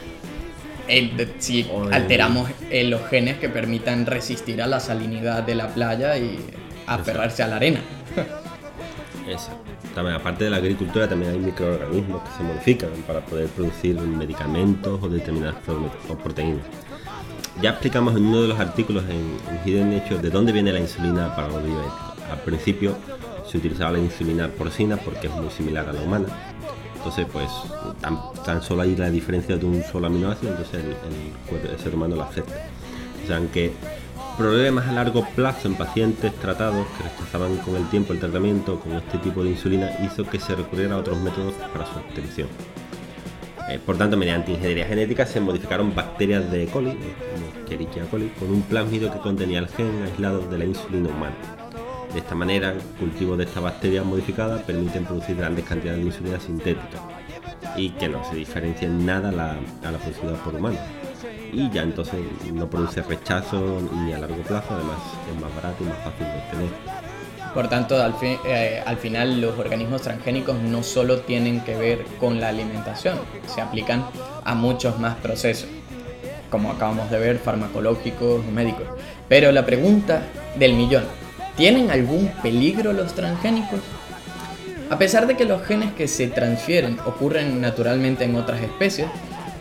De- 0.88 1.34
si 1.38 1.70
alteramos 1.92 2.50
eh, 2.68 2.82
los 2.84 3.06
genes 3.08 3.38
que 3.38 3.48
permitan 3.48 4.06
resistir 4.06 4.60
a 4.60 4.66
la 4.66 4.80
salinidad 4.80 5.44
de 5.44 5.54
la 5.54 5.68
playa 5.68 6.16
y 6.18 6.38
aferrarse 6.86 7.44
a 7.44 7.46
la 7.46 7.56
arena. 7.56 7.80
Eso. 9.28 9.50
También, 9.94 10.16
aparte 10.16 10.44
de 10.44 10.50
la 10.50 10.56
agricultura, 10.56 11.08
también 11.08 11.32
hay 11.32 11.38
microorganismos 11.38 12.22
que 12.22 12.30
se 12.36 12.42
modifican 12.42 12.90
para 13.06 13.20
poder 13.20 13.46
producir 13.48 13.96
medicamentos 14.00 14.98
o 15.02 15.08
determinadas 15.08 15.56
proteínas. 16.22 16.62
Ya 17.62 17.70
explicamos 17.70 18.16
en 18.16 18.26
uno 18.26 18.42
de 18.42 18.48
los 18.48 18.58
artículos 18.58 19.04
en, 19.04 19.36
en 19.48 19.60
Hidden 19.64 19.96
Nature 19.96 20.20
de 20.20 20.30
dónde 20.30 20.50
viene 20.52 20.72
la 20.72 20.80
insulina 20.80 21.34
para 21.36 21.48
los 21.48 21.62
diabéticos. 21.64 22.00
Al 22.32 22.40
principio 22.40 22.96
se 23.48 23.58
utilizaba 23.58 23.92
la 23.92 23.98
insulina 23.98 24.48
porcina 24.48 24.96
porque 24.96 25.26
es 25.28 25.34
muy 25.34 25.50
similar 25.50 25.88
a 25.88 25.92
la 25.92 26.00
humana. 26.00 26.26
Entonces, 27.00 27.26
pues, 27.32 27.50
tan, 28.44 28.62
solo 28.62 28.82
hay 28.82 28.94
la 28.94 29.10
diferencia 29.10 29.56
de 29.56 29.64
un 29.64 29.82
solo 29.82 30.08
aminoácido, 30.08 30.52
entonces 30.52 30.84
el, 30.84 30.90
el 30.90 31.70
el 31.70 31.78
ser 31.78 31.94
humano 31.94 32.16
lo 32.16 32.24
acepta. 32.24 32.54
O 33.24 33.26
sea, 33.26 33.38
aunque 33.38 33.72
problemas 34.36 34.86
a 34.86 34.92
largo 34.92 35.26
plazo 35.34 35.66
en 35.66 35.76
pacientes 35.76 36.34
tratados 36.36 36.86
que 36.98 37.04
rechazaban 37.04 37.56
con 37.58 37.76
el 37.76 37.88
tiempo 37.88 38.12
el 38.12 38.20
tratamiento 38.20 38.78
con 38.80 38.92
este 38.92 39.16
tipo 39.18 39.42
de 39.42 39.50
insulina 39.50 39.90
hizo 40.04 40.24
que 40.24 40.38
se 40.38 40.54
recurriera 40.54 40.94
a 40.94 40.98
otros 40.98 41.18
métodos 41.20 41.54
para 41.72 41.86
su 41.86 41.98
obtención. 41.98 42.48
Eh, 43.70 43.78
por 43.84 43.96
tanto, 43.96 44.18
mediante 44.18 44.52
ingeniería 44.52 44.86
genética 44.86 45.24
se 45.24 45.40
modificaron 45.40 45.94
bacterias 45.94 46.50
de 46.50 46.64
E. 46.64 46.66
coli, 46.66 46.90
como 46.90 47.64
Escherichia 47.64 48.04
coli, 48.10 48.28
con 48.38 48.50
un 48.50 48.62
plásmido 48.62 49.10
que 49.10 49.20
contenía 49.20 49.60
el 49.60 49.68
gen 49.68 50.02
aislado 50.02 50.40
de 50.40 50.58
la 50.58 50.64
insulina 50.66 51.08
humana. 51.08 51.59
De 52.12 52.18
esta 52.18 52.34
manera, 52.34 52.72
el 52.72 52.80
cultivo 52.98 53.36
de 53.36 53.44
esta 53.44 53.60
bacteria 53.60 54.02
modificada 54.02 54.58
permiten 54.62 55.04
producir 55.04 55.36
grandes 55.36 55.64
cantidades 55.64 56.00
de 56.00 56.06
insulina 56.06 56.40
sintética 56.40 56.98
y 57.76 57.90
que 57.90 58.08
no 58.08 58.24
se 58.28 58.34
diferencia 58.36 58.88
en 58.88 59.06
nada 59.06 59.28
a 59.28 59.32
la, 59.32 59.50
a 59.84 59.92
la 59.92 59.98
producida 59.98 60.34
por 60.42 60.54
humanos. 60.54 60.80
Y 61.52 61.70
ya 61.70 61.82
entonces 61.82 62.20
no 62.52 62.68
produce 62.68 63.02
rechazo 63.02 63.80
ni 64.04 64.12
a 64.12 64.18
largo 64.18 64.42
plazo, 64.42 64.74
además 64.74 64.98
es 65.32 65.40
más 65.40 65.54
barato 65.54 65.84
y 65.84 65.86
más 65.86 65.98
fácil 65.98 66.26
de 66.26 66.34
obtener. 66.34 67.10
Por 67.54 67.68
tanto, 67.68 68.00
al, 68.00 68.14
eh, 68.22 68.82
al 68.84 68.96
final 68.96 69.40
los 69.40 69.58
organismos 69.58 70.02
transgénicos 70.02 70.56
no 70.60 70.82
solo 70.82 71.20
tienen 71.20 71.60
que 71.62 71.76
ver 71.76 72.04
con 72.18 72.40
la 72.40 72.48
alimentación, 72.48 73.18
se 73.46 73.60
aplican 73.60 74.04
a 74.44 74.54
muchos 74.54 74.98
más 75.00 75.16
procesos, 75.16 75.68
como 76.48 76.70
acabamos 76.70 77.10
de 77.10 77.18
ver, 77.18 77.38
farmacológicos 77.38 78.44
médicos. 78.46 78.86
Pero 79.28 79.50
la 79.50 79.66
pregunta 79.66 80.22
del 80.56 80.74
millón, 80.74 81.04
¿tienen 81.60 81.90
algún 81.90 82.28
peligro 82.42 82.94
los 82.94 83.12
transgénicos? 83.14 83.80
A 84.88 84.98
pesar 84.98 85.26
de 85.26 85.36
que 85.36 85.44
los 85.44 85.62
genes 85.62 85.92
que 85.92 86.08
se 86.08 86.26
transfieren 86.26 86.98
ocurren 87.04 87.60
naturalmente 87.60 88.24
en 88.24 88.34
otras 88.34 88.62
especies, 88.62 89.08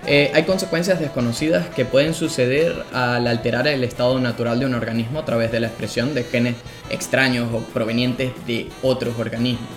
eh, 0.08 0.32
hay 0.34 0.44
consecuencias 0.44 1.01
desconocidas 1.01 1.68
que 1.68 1.84
pueden 1.84 2.13
suceder 2.13 2.86
al 2.94 3.27
alterar 3.27 3.68
el 3.68 3.84
estado 3.84 4.18
natural 4.18 4.62
de 4.62 4.65
un 4.65 4.75
organismo 4.75 5.20
a 5.20 5.25
través 5.25 5.51
de 5.51 5.60
la 5.60 5.68
expresión 5.68 6.13
de 6.13 6.24
genes 6.24 6.56
extraños 6.89 7.50
o 7.53 7.60
provenientes 7.60 8.32
de 8.48 8.70
otros 8.82 9.20
organismos, 9.20 9.68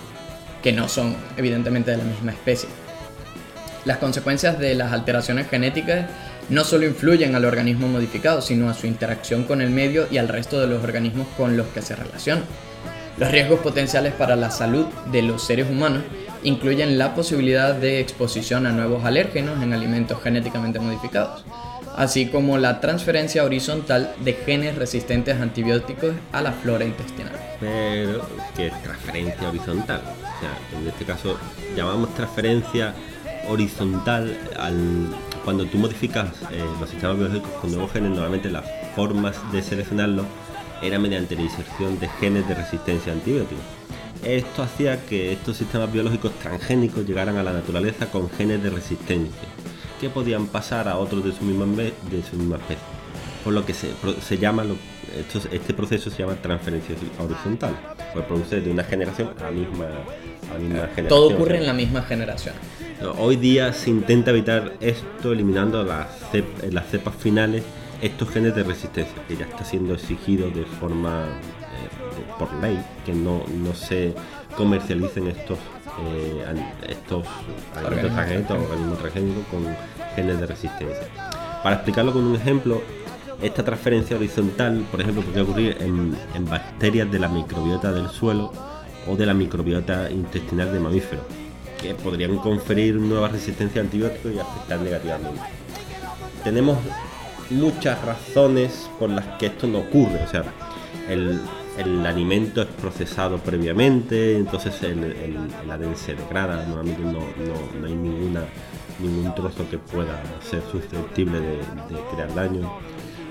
que 0.63 0.71
no 0.71 0.87
son 0.87 1.17
evidentemente 1.35 1.91
de 1.91 1.97
la 1.97 2.05
misma 2.05 2.31
especie. 2.31 2.69
Las 3.83 3.97
consecuencias 3.97 4.57
de 4.59 4.75
las 4.75 4.93
alteraciones 4.93 5.49
genéticas 5.49 6.05
no 6.49 6.63
solo 6.63 6.85
influyen 6.85 7.35
al 7.35 7.45
organismo 7.45 7.87
modificado, 7.87 8.41
sino 8.41 8.69
a 8.69 8.73
su 8.73 8.87
interacción 8.87 9.43
con 9.43 9.61
el 9.61 9.69
medio 9.69 10.07
y 10.11 10.17
al 10.17 10.27
resto 10.27 10.59
de 10.59 10.67
los 10.67 10.83
organismos 10.83 11.27
con 11.37 11.57
los 11.57 11.67
que 11.67 11.81
se 11.81 11.95
relacionan. 11.95 12.43
Los 13.17 13.31
riesgos 13.31 13.59
potenciales 13.59 14.13
para 14.13 14.35
la 14.35 14.49
salud 14.49 14.85
de 15.11 15.21
los 15.21 15.43
seres 15.43 15.69
humanos 15.69 16.03
incluyen 16.43 16.97
la 16.97 17.13
posibilidad 17.15 17.75
de 17.75 17.99
exposición 17.99 18.65
a 18.65 18.71
nuevos 18.71 19.05
alérgenos 19.05 19.61
en 19.61 19.71
alimentos 19.71 20.21
genéticamente 20.21 20.79
modificados, 20.79 21.45
así 21.95 22.27
como 22.27 22.57
la 22.57 22.81
transferencia 22.81 23.43
horizontal 23.43 24.13
de 24.23 24.33
genes 24.33 24.75
resistentes 24.75 25.37
a 25.37 25.43
antibióticos 25.43 26.13
a 26.31 26.41
la 26.41 26.51
flora 26.51 26.85
intestinal. 26.85 27.33
pero 27.59 28.27
que 28.57 28.67
es 28.67 28.83
transferencia 28.83 29.47
horizontal. 29.47 30.01
O 30.01 30.39
sea, 30.39 30.79
en 30.79 30.87
este 30.87 31.05
caso 31.05 31.37
llamamos 31.77 32.13
transferencia 32.15 32.93
horizontal 33.47 34.37
al 34.57 35.15
cuando 35.43 35.65
tú 35.65 35.77
modificas 35.77 36.27
eh, 36.51 36.63
los 36.79 36.89
sistemas 36.89 37.17
biológicos 37.17 37.49
con 37.61 37.71
nuevos 37.71 37.91
genes, 37.91 38.11
normalmente 38.11 38.49
las 38.49 38.63
formas 38.95 39.35
de 39.51 39.61
seleccionarlos 39.61 40.25
era 40.81 40.99
mediante 40.99 41.35
la 41.35 41.41
inserción 41.43 41.99
de 41.99 42.07
genes 42.19 42.47
de 42.47 42.55
resistencia 42.55 43.11
a 43.11 43.15
antibióticos. 43.15 43.63
Esto 44.23 44.63
hacía 44.63 45.05
que 45.05 45.33
estos 45.33 45.57
sistemas 45.57 45.91
biológicos 45.91 46.31
transgénicos 46.39 47.05
llegaran 47.05 47.37
a 47.37 47.43
la 47.43 47.51
naturaleza 47.53 48.05
con 48.07 48.29
genes 48.29 48.63
de 48.63 48.69
resistencia, 48.69 49.47
que 49.99 50.09
podían 50.09 50.47
pasar 50.47 50.87
a 50.87 50.97
otros 50.97 51.23
de 51.25 51.31
su 51.33 51.43
misma, 51.43 51.65
de 51.75 52.23
su 52.29 52.37
misma 52.37 52.55
especie. 52.57 52.83
Por 53.43 53.51
lo 53.53 53.65
que 53.65 53.73
se, 53.73 53.89
se 54.25 54.37
llama, 54.37 54.63
lo- 54.63 54.77
esto- 55.17 55.49
este 55.51 55.73
proceso 55.73 56.09
se 56.09 56.19
llama 56.19 56.35
transferencia 56.35 56.95
horizontal, 57.19 57.77
pues 58.13 58.25
produce 58.25 58.61
de 58.61 58.71
una 58.71 58.83
generación 58.85 59.31
a 59.39 59.43
la 59.43 59.51
misma, 59.51 59.85
a 60.49 60.53
la 60.53 60.59
misma 60.59 60.79
generación. 60.95 61.07
Todo 61.09 61.27
ocurre 61.35 61.57
en 61.57 61.65
la 61.67 61.73
misma 61.73 62.01
generación. 62.03 62.55
Hoy 63.17 63.35
día 63.35 63.73
se 63.73 63.89
intenta 63.89 64.31
evitar 64.31 64.73
esto 64.79 65.33
eliminando 65.33 65.83
las, 65.83 66.07
cep- 66.31 66.63
en 66.63 66.73
las 66.73 66.87
cepas 66.89 67.15
finales 67.15 67.63
estos 68.01 68.29
genes 68.29 68.55
de 68.55 68.63
resistencia, 68.63 69.15
que 69.27 69.35
ya 69.37 69.45
está 69.45 69.63
siendo 69.63 69.93
exigido 69.93 70.49
de 70.49 70.65
forma 70.65 71.25
eh, 71.25 72.23
por 72.39 72.53
ley, 72.61 72.79
que 73.05 73.13
no, 73.13 73.43
no 73.63 73.73
se 73.73 74.13
comercialicen 74.57 75.27
estos 75.27 75.57
eh, 76.05 76.43
estos 76.89 77.25
Organismos 77.75 78.13
transgénicos, 78.13 78.57
organismos 78.57 78.99
transgénicos 78.99 79.43
con 79.51 79.75
genes 80.15 80.39
de 80.39 80.45
resistencia. 80.45 81.07
Para 81.61 81.75
explicarlo 81.75 82.13
con 82.13 82.23
un 82.23 82.35
ejemplo, 82.35 82.81
esta 83.41 83.63
transferencia 83.63 84.17
horizontal, 84.17 84.85
por 84.91 85.01
ejemplo, 85.01 85.21
podría 85.23 85.43
ocurrir 85.43 85.77
en, 85.79 86.15
en 86.33 86.45
bacterias 86.45 87.11
de 87.11 87.19
la 87.19 87.27
microbiota 87.27 87.91
del 87.91 88.09
suelo 88.09 88.51
o 89.07 89.15
de 89.15 89.25
la 89.25 89.33
microbiota 89.33 90.09
intestinal 90.09 90.71
de 90.73 90.79
mamíferos, 90.79 91.25
que 91.83 91.93
podrían 91.95 92.37
conferir 92.37 92.95
nueva 92.95 93.27
resistencia 93.27 93.81
a 93.81 93.83
antibióticos 93.83 94.31
y 94.33 94.39
afectar 94.39 94.79
negativamente. 94.79 95.41
Tenemos 96.43 96.77
muchas 97.49 98.01
razones 98.03 98.89
por 98.99 99.09
las 99.09 99.25
que 99.37 99.47
esto 99.47 99.67
no 99.67 99.79
ocurre, 99.79 100.23
o 100.23 100.27
sea, 100.27 100.43
el, 101.09 101.39
el 101.77 102.05
alimento 102.05 102.61
es 102.61 102.67
procesado 102.67 103.37
previamente, 103.37 104.37
entonces 104.37 104.81
el, 104.83 105.03
el, 105.03 105.37
ADN 105.71 105.95
se 105.95 106.15
degrada, 106.15 106.65
normalmente 106.65 107.01
no, 107.03 107.19
no- 107.19 107.79
no 107.79 107.85
hay 107.87 107.93
ninguna, 107.93 108.43
ningún 108.99 109.35
trozo 109.35 109.69
que 109.69 109.77
pueda 109.77 110.21
ser 110.49 110.61
susceptible 110.71 111.39
de 111.39 111.57
crear 112.13 112.33
daño. 112.33 112.71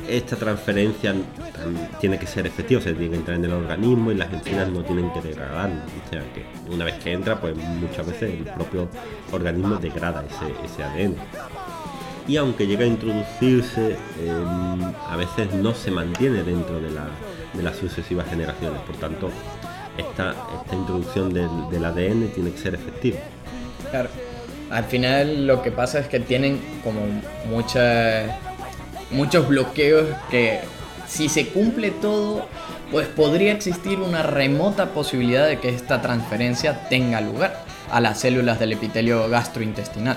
Esta 0.09 0.37
transferencia 0.37 1.15
tiene 2.01 2.19
que 2.19 2.27
ser 2.27 2.47
efectiva, 2.47 2.81
o 2.81 2.83
sea, 2.83 2.93
tiene 2.93 3.11
que 3.11 3.17
entrar 3.17 3.37
en 3.37 3.45
el 3.45 3.53
organismo 3.53 4.11
y 4.11 4.15
las 4.17 4.33
enzimas 4.33 4.69
no 4.69 4.83
tienen 4.83 5.11
que 5.13 5.21
degradarlo. 5.21 5.77
O 5.77 6.11
sea, 6.11 6.23
que 6.35 6.45
una 6.73 6.85
vez 6.85 6.95
que 7.03 7.13
entra, 7.13 7.41
pues 7.41 7.57
muchas 7.57 8.07
veces 8.07 8.31
el 8.35 8.45
propio 8.45 8.89
organismo 9.31 9.77
degrada 9.77 10.25
ese, 10.29 10.53
ese 10.65 10.83
ADN 10.83 11.17
y 12.29 12.37
aunque 12.37 12.67
llega 12.69 12.85
a 12.85 12.87
introducirse, 12.87 13.97
eh, 14.21 14.33
a 15.09 15.17
veces 15.17 15.53
no 15.55 15.75
se 15.75 15.91
mantiene 15.91 16.43
dentro 16.45 16.81
de, 16.81 16.91
la- 16.91 17.09
de 17.53 17.63
las 17.65 17.77
sucesivas 17.77 18.29
generaciones. 18.29 18.81
Por 18.83 18.95
tanto, 18.97 19.29
esta, 19.99 20.35
esta 20.63 20.77
introducción 20.77 21.33
del, 21.35 21.49
del 21.71 21.85
ADN 21.85 22.29
tiene 22.29 22.53
que 22.53 22.59
ser 22.59 22.75
efectiva. 22.75 23.19
Claro. 23.91 24.09
Al 24.71 24.85
final 24.85 25.47
lo 25.49 25.63
que 25.63 25.71
pasa 25.73 25.99
es 25.99 26.07
que 26.07 26.21
tienen 26.21 26.61
como 26.85 27.01
muchas 27.51 28.31
muchos 29.13 29.49
bloqueos 29.49 30.07
que 30.31 30.61
si 31.09 31.29
se 31.29 31.49
cumple 31.49 31.91
todo 31.91 32.47
pues 32.91 33.07
podría 33.09 33.53
existir 33.53 34.01
una 34.01 34.23
remota 34.23 34.87
posibilidad 34.91 35.47
de 35.47 35.59
que 35.59 35.69
esta 35.71 36.03
transferencia 36.03 36.89
tenga 36.89 37.21
lugar 37.21 37.65
a 37.91 38.01
las 38.01 38.21
células 38.21 38.59
del 38.59 38.73
epitelio 38.73 39.29
gastrointestinal. 39.29 40.17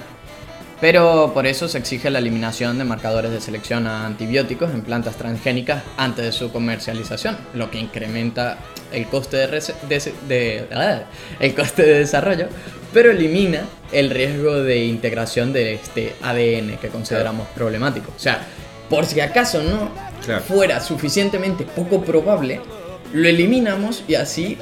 Pero 0.81 1.31
por 1.33 1.47
eso 1.47 1.69
se 1.69 1.77
exige 1.77 2.09
la 2.09 2.19
eliminación 2.19 2.77
de 2.77 2.83
marcadores 2.83 3.31
de 3.31 3.39
selección 3.39 3.87
a 3.87 4.05
antibióticos 4.05 4.73
en 4.73 4.81
plantas 4.81 5.15
transgénicas 5.15 5.83
antes 5.97 6.25
de 6.25 6.31
su 6.33 6.51
comercialización, 6.51 7.37
lo 7.53 7.71
que 7.71 7.79
incrementa 7.79 8.57
el 8.91 9.05
coste 9.07 9.37
de, 9.37 9.49
rece- 9.49 9.73
de- 9.87 10.13
de- 10.27 10.67
ah, 10.75 11.03
el 11.39 11.55
coste 11.55 11.83
de 11.83 11.99
desarrollo, 11.99 12.47
pero 12.93 13.11
elimina 13.11 13.61
el 13.93 14.09
riesgo 14.09 14.55
de 14.63 14.83
integración 14.85 15.53
de 15.53 15.75
este 15.75 16.13
ADN 16.21 16.77
que 16.77 16.89
consideramos 16.89 17.47
problemático. 17.55 18.11
O 18.15 18.19
sea, 18.19 18.45
por 18.89 19.05
si 19.05 19.19
acaso 19.21 19.61
no 19.63 19.89
Claro. 20.25 20.41
fuera 20.43 20.79
suficientemente 20.79 21.63
poco 21.65 22.01
probable, 22.01 22.59
lo 23.13 23.27
eliminamos 23.27 24.03
y 24.07 24.15
así 24.15 24.57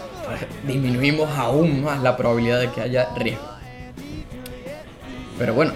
disminuimos 0.67 1.29
aún 1.37 1.83
más 1.83 2.01
la 2.01 2.17
probabilidad 2.17 2.59
de 2.59 2.69
que 2.71 2.81
haya 2.81 3.09
riesgo. 3.15 3.47
Pero 5.37 5.53
bueno, 5.53 5.73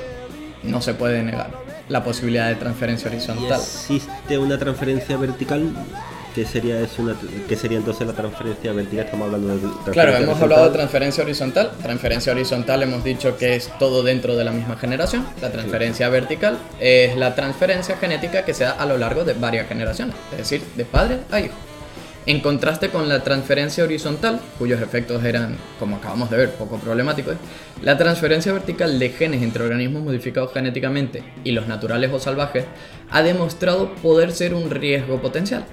no 0.64 0.82
se 0.82 0.94
puede 0.94 1.24
negar 1.24 1.52
la 1.90 2.04
posibilidad 2.04 2.48
de 2.50 2.56
transferencia 2.56 3.10
¿Y 3.10 3.16
horizontal. 3.16 3.60
existe 3.60 4.38
una 4.38 4.58
transferencia 4.58 5.18
vertical? 5.18 5.72
¿Qué 6.36 6.46
sería, 6.46 6.80
eso 6.80 7.02
una, 7.02 7.16
¿Qué 7.50 7.56
sería 7.56 7.80
entonces 7.80 8.06
la 8.06 8.14
transferencia 8.14 8.72
vertical? 8.72 9.06
Estamos 9.06 9.26
hablando 9.26 9.48
de 9.56 9.60
transferencia 9.60 9.94
Claro, 9.94 10.10
hemos 10.10 10.20
horizontal. 10.22 10.44
hablado 10.44 10.66
de 10.66 10.74
transferencia 10.76 11.24
horizontal. 11.24 11.72
Transferencia 11.82 12.32
horizontal 12.32 12.84
hemos 12.84 13.04
dicho 13.04 13.38
que 13.38 13.56
es 13.56 13.72
todo 13.80 14.04
dentro 14.04 14.36
de 14.36 14.44
la 14.44 14.52
misma 14.52 14.76
generación. 14.78 15.26
La 15.42 15.52
transferencia 15.52 16.10
vertical 16.10 16.60
es 16.80 17.16
la 17.18 17.34
transferencia 17.34 17.98
genética 17.98 18.46
que 18.46 18.54
se 18.54 18.66
da 18.66 18.72
a 18.74 18.86
lo 18.86 18.98
largo 19.00 19.24
de 19.24 19.34
varias 19.34 19.68
generaciones, 19.68 20.16
es 20.34 20.38
decir, 20.38 20.62
de 20.76 20.86
padre 20.86 21.20
a 21.32 21.40
hijo. 21.40 21.56
En 22.28 22.42
contraste 22.42 22.90
con 22.90 23.08
la 23.08 23.24
transferencia 23.24 23.86
horizontal, 23.86 24.42
cuyos 24.60 24.82
efectos 24.82 25.24
eran, 25.24 25.56
como 25.80 25.96
acabamos 25.96 26.30
de 26.30 26.36
ver, 26.36 26.52
poco 26.52 26.78
problemáticos, 26.78 27.38
la 27.82 27.98
transferencia 27.98 28.52
vertical 28.52 29.00
de 29.00 29.12
genes 29.12 29.42
entre 29.42 29.64
organismos 29.64 30.04
modificados 30.04 30.52
genéticamente 30.52 31.24
y 31.46 31.54
los 31.54 31.70
naturales 31.70 32.12
o 32.12 32.20
salvajes 32.20 32.66
ha 33.10 33.24
demostrado 33.24 33.96
poder 34.04 34.34
ser 34.34 34.54
un 34.54 34.70
riesgo 34.70 35.22
potencial. 35.22 35.64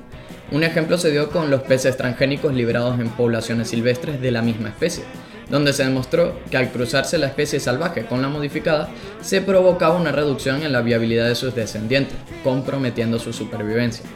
Un 0.52 0.62
ejemplo 0.62 0.96
se 0.96 1.10
dio 1.10 1.28
con 1.28 1.50
los 1.50 1.62
peces 1.62 1.96
transgénicos 1.96 2.54
liberados 2.54 3.00
en 3.00 3.08
poblaciones 3.08 3.70
silvestres 3.70 4.20
de 4.20 4.30
la 4.30 4.40
misma 4.40 4.68
especie, 4.68 5.02
donde 5.50 5.72
se 5.72 5.82
demostró 5.82 6.38
que 6.52 6.56
al 6.56 6.70
cruzarse 6.70 7.18
la 7.18 7.26
especie 7.26 7.58
salvaje 7.58 8.06
con 8.06 8.22
la 8.22 8.28
modificada, 8.28 8.90
se 9.22 9.40
provocaba 9.40 9.96
una 9.96 10.12
reducción 10.12 10.62
en 10.62 10.70
la 10.70 10.82
viabilidad 10.82 11.26
de 11.26 11.34
sus 11.34 11.52
descendientes, 11.52 12.16
comprometiendo 12.44 13.18
su 13.18 13.32
supervivencia. 13.32 14.06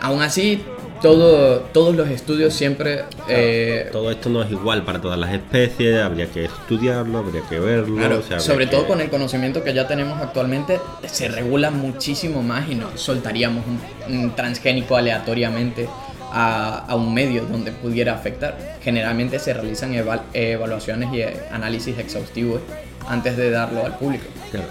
Aún 0.00 0.22
así, 0.22 0.64
todo- 1.00 1.60
todos 1.72 1.94
los 1.94 2.08
estudios 2.08 2.52
siempre... 2.54 3.04
eh, 3.28 3.88
Todo 3.92 4.10
esto 4.10 4.28
no 4.28 4.42
es 4.42 4.50
igual 4.50 4.84
para 4.84 5.00
todas 5.00 5.18
las 5.18 5.32
especies, 5.32 6.00
habría 6.00 6.26
que 6.26 6.44
estudiarlo, 6.44 7.18
habría 7.18 7.42
que 7.48 7.58
verlo. 7.58 7.96
Claro, 7.96 8.18
o 8.18 8.22
sea, 8.22 8.36
habría 8.36 8.40
sobre 8.40 8.64
que- 8.66 8.70
todo 8.72 8.86
con 8.86 9.00
el 9.00 9.08
conocimiento 9.10 9.62
que 9.64 9.72
ya 9.74 9.86
tenemos 9.88 10.20
actualmente, 10.20 10.78
se 11.06 11.28
regula 11.28 11.70
muchísimo 11.70 12.42
más 12.42 12.68
y 12.68 12.74
no 12.74 12.88
soltaríamos 12.96 13.64
un, 13.66 14.14
un 14.14 14.36
transgénico 14.36 14.96
aleatoriamente 14.96 15.88
a, 16.32 16.84
a 16.86 16.94
un 16.96 17.12
medio 17.12 17.44
donde 17.46 17.72
pudiera 17.72 18.14
afectar. 18.14 18.76
Generalmente 18.82 19.38
se 19.38 19.52
realizan 19.54 19.92
eval- 19.94 20.22
evaluaciones 20.32 21.12
y 21.12 21.22
eh, 21.22 21.36
análisis 21.50 21.98
exhaustivos 21.98 22.60
antes 23.08 23.36
de 23.36 23.50
darlo 23.50 23.84
al 23.84 23.96
público. 23.98 24.24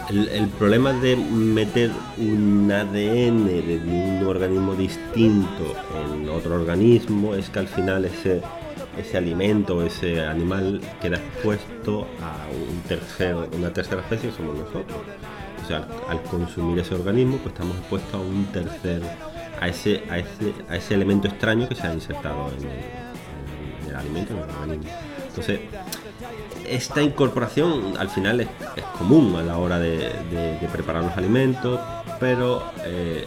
El, 0.09 0.27
el 0.27 0.47
problema 0.49 0.91
de 0.91 1.15
meter 1.15 1.91
un 2.17 2.69
ADN 2.69 3.45
de 3.45 3.81
un 3.85 4.27
organismo 4.27 4.75
distinto 4.75 5.73
en 6.13 6.27
otro 6.27 6.55
organismo 6.55 7.33
es 7.33 7.49
que 7.49 7.59
al 7.59 7.67
final 7.67 8.03
ese, 8.03 8.41
ese 8.97 9.17
alimento, 9.17 9.81
ese 9.85 10.19
animal 10.25 10.81
queda 11.01 11.17
expuesto 11.17 12.07
a 12.21 12.47
un 12.51 12.81
tercer, 12.81 13.35
una 13.53 13.71
tercera 13.71 14.01
especie 14.01 14.31
somos 14.31 14.57
nosotros. 14.57 14.99
O 15.63 15.67
sea, 15.67 15.77
al, 15.77 16.17
al 16.17 16.23
consumir 16.23 16.79
ese 16.79 16.95
organismo, 16.95 17.37
pues 17.37 17.53
estamos 17.53 17.77
expuestos 17.77 18.13
a 18.15 18.17
un 18.17 18.45
tercer, 18.47 19.01
a 19.61 19.67
ese, 19.67 20.03
a 20.09 20.17
ese, 20.17 20.53
a 20.67 20.75
ese 20.75 20.93
elemento 20.93 21.27
extraño 21.29 21.69
que 21.69 21.75
se 21.75 21.87
ha 21.87 21.93
insertado 21.93 22.49
en 22.57 22.65
el, 22.65 23.83
en 23.83 23.89
el 23.89 23.95
alimento, 23.95 24.33
en 24.33 24.39
el 24.39 24.49
organismo. 24.49 24.91
Entonces, 25.27 25.59
esta 26.69 27.01
incorporación 27.01 27.95
al 27.97 28.09
final 28.09 28.41
es, 28.41 28.47
común 28.97 29.35
a 29.35 29.41
la 29.43 29.57
hora 29.57 29.79
de, 29.79 30.11
preparar 30.71 31.03
los 31.03 31.15
alimentos, 31.17 31.79
pero 32.19 32.63
eh, 32.85 33.25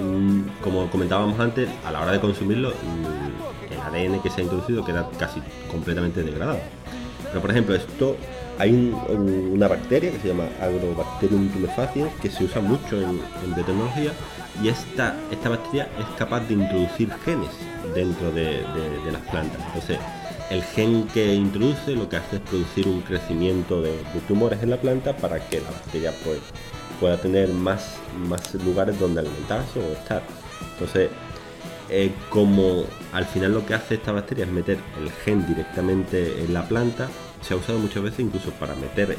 mm, 0.00 0.40
como 0.62 0.88
comentábamos 0.90 1.38
antes, 1.40 1.68
a 1.84 1.90
la 1.92 2.00
hora 2.02 2.12
de 2.12 2.20
consumirlo, 2.20 2.70
mm, 2.70 3.72
el 3.72 3.80
ADN 3.80 4.20
que 4.22 4.30
se 4.30 4.40
ha 4.40 4.44
introducido 4.44 4.84
queda 4.84 5.08
casi 5.18 5.40
completamente 5.70 6.22
degradado. 6.22 6.58
Pero 7.28 7.40
por 7.40 7.50
ejemplo, 7.50 7.74
esto 7.74 8.16
hay 8.58 8.70
un- 8.70 8.94
un- 9.08 9.50
una 9.54 9.68
bacteria 9.68 10.10
que 10.12 10.18
se 10.20 10.28
llama 10.28 10.44
Agrobacterium 10.60 11.48
tumefaciens 11.48 12.12
que 12.20 12.30
se 12.30 12.44
usa 12.44 12.60
mucho 12.60 12.96
en, 13.00 13.20
en 13.44 13.54
biotecnología 13.54 14.12
y 14.62 14.68
esta, 14.68 15.16
esta 15.30 15.48
bacteria 15.48 15.88
es 15.98 16.04
capaz 16.18 16.40
de 16.40 16.54
introducir 16.54 17.10
genes 17.24 17.48
dentro 17.94 18.30
de, 18.32 18.44
de- 18.44 19.00
de 19.04 19.12
las 19.12 19.22
plantas. 19.22 19.58
Entonces, 19.68 19.98
el 20.50 20.62
gen 20.62 21.06
que 21.08 21.34
introduce 21.34 21.94
lo 21.94 22.08
que 22.08 22.16
hace 22.16 22.36
es 22.36 22.42
producir 22.42 22.88
un 22.88 23.00
crecimiento 23.02 23.80
de, 23.82 23.96
tumores 24.28 24.62
en 24.62 24.70
la 24.70 24.76
planta 24.76 25.16
para 25.16 25.40
que 25.48 25.60
la 25.60 25.70
bacteria 25.70 26.12
pueda 27.00 27.16
tener 27.16 27.48
más, 27.48 27.96
lugares 28.64 28.98
donde 28.98 29.20
alimentarse 29.20 29.80
o 29.80 29.92
estar. 29.92 30.22
Entonces, 30.72 31.10
eh, 31.88 32.12
como 32.30 32.84
al 33.12 33.24
final 33.24 33.52
lo 33.52 33.66
que 33.66 33.74
hace 33.74 33.94
esta 33.94 34.12
bacteria 34.12 34.44
es 34.44 34.50
meter 34.50 34.78
el 35.00 35.10
gen 35.10 35.46
directamente 35.46 36.42
en 36.42 36.54
la 36.54 36.66
planta, 36.66 37.08
se 37.40 37.54
ha 37.54 37.56
usado 37.56 37.78
muchas 37.78 38.02
veces 38.02 38.20
incluso 38.20 38.50
para 38.52 38.74
meter 38.76 39.12
eh, 39.12 39.16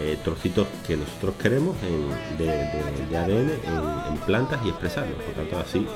eh, 0.00 0.18
trocitos 0.22 0.66
que 0.86 0.96
nosotros 0.96 1.34
queremos 1.40 1.76
de 2.38 3.16
ADN 3.16 3.50
en, 3.50 4.12
en 4.12 4.18
plantas 4.24 4.60
y 4.64 4.68
expresarlos. 4.68 5.16
Por 5.22 5.34
tanto, 5.34 5.58
así 5.58 5.86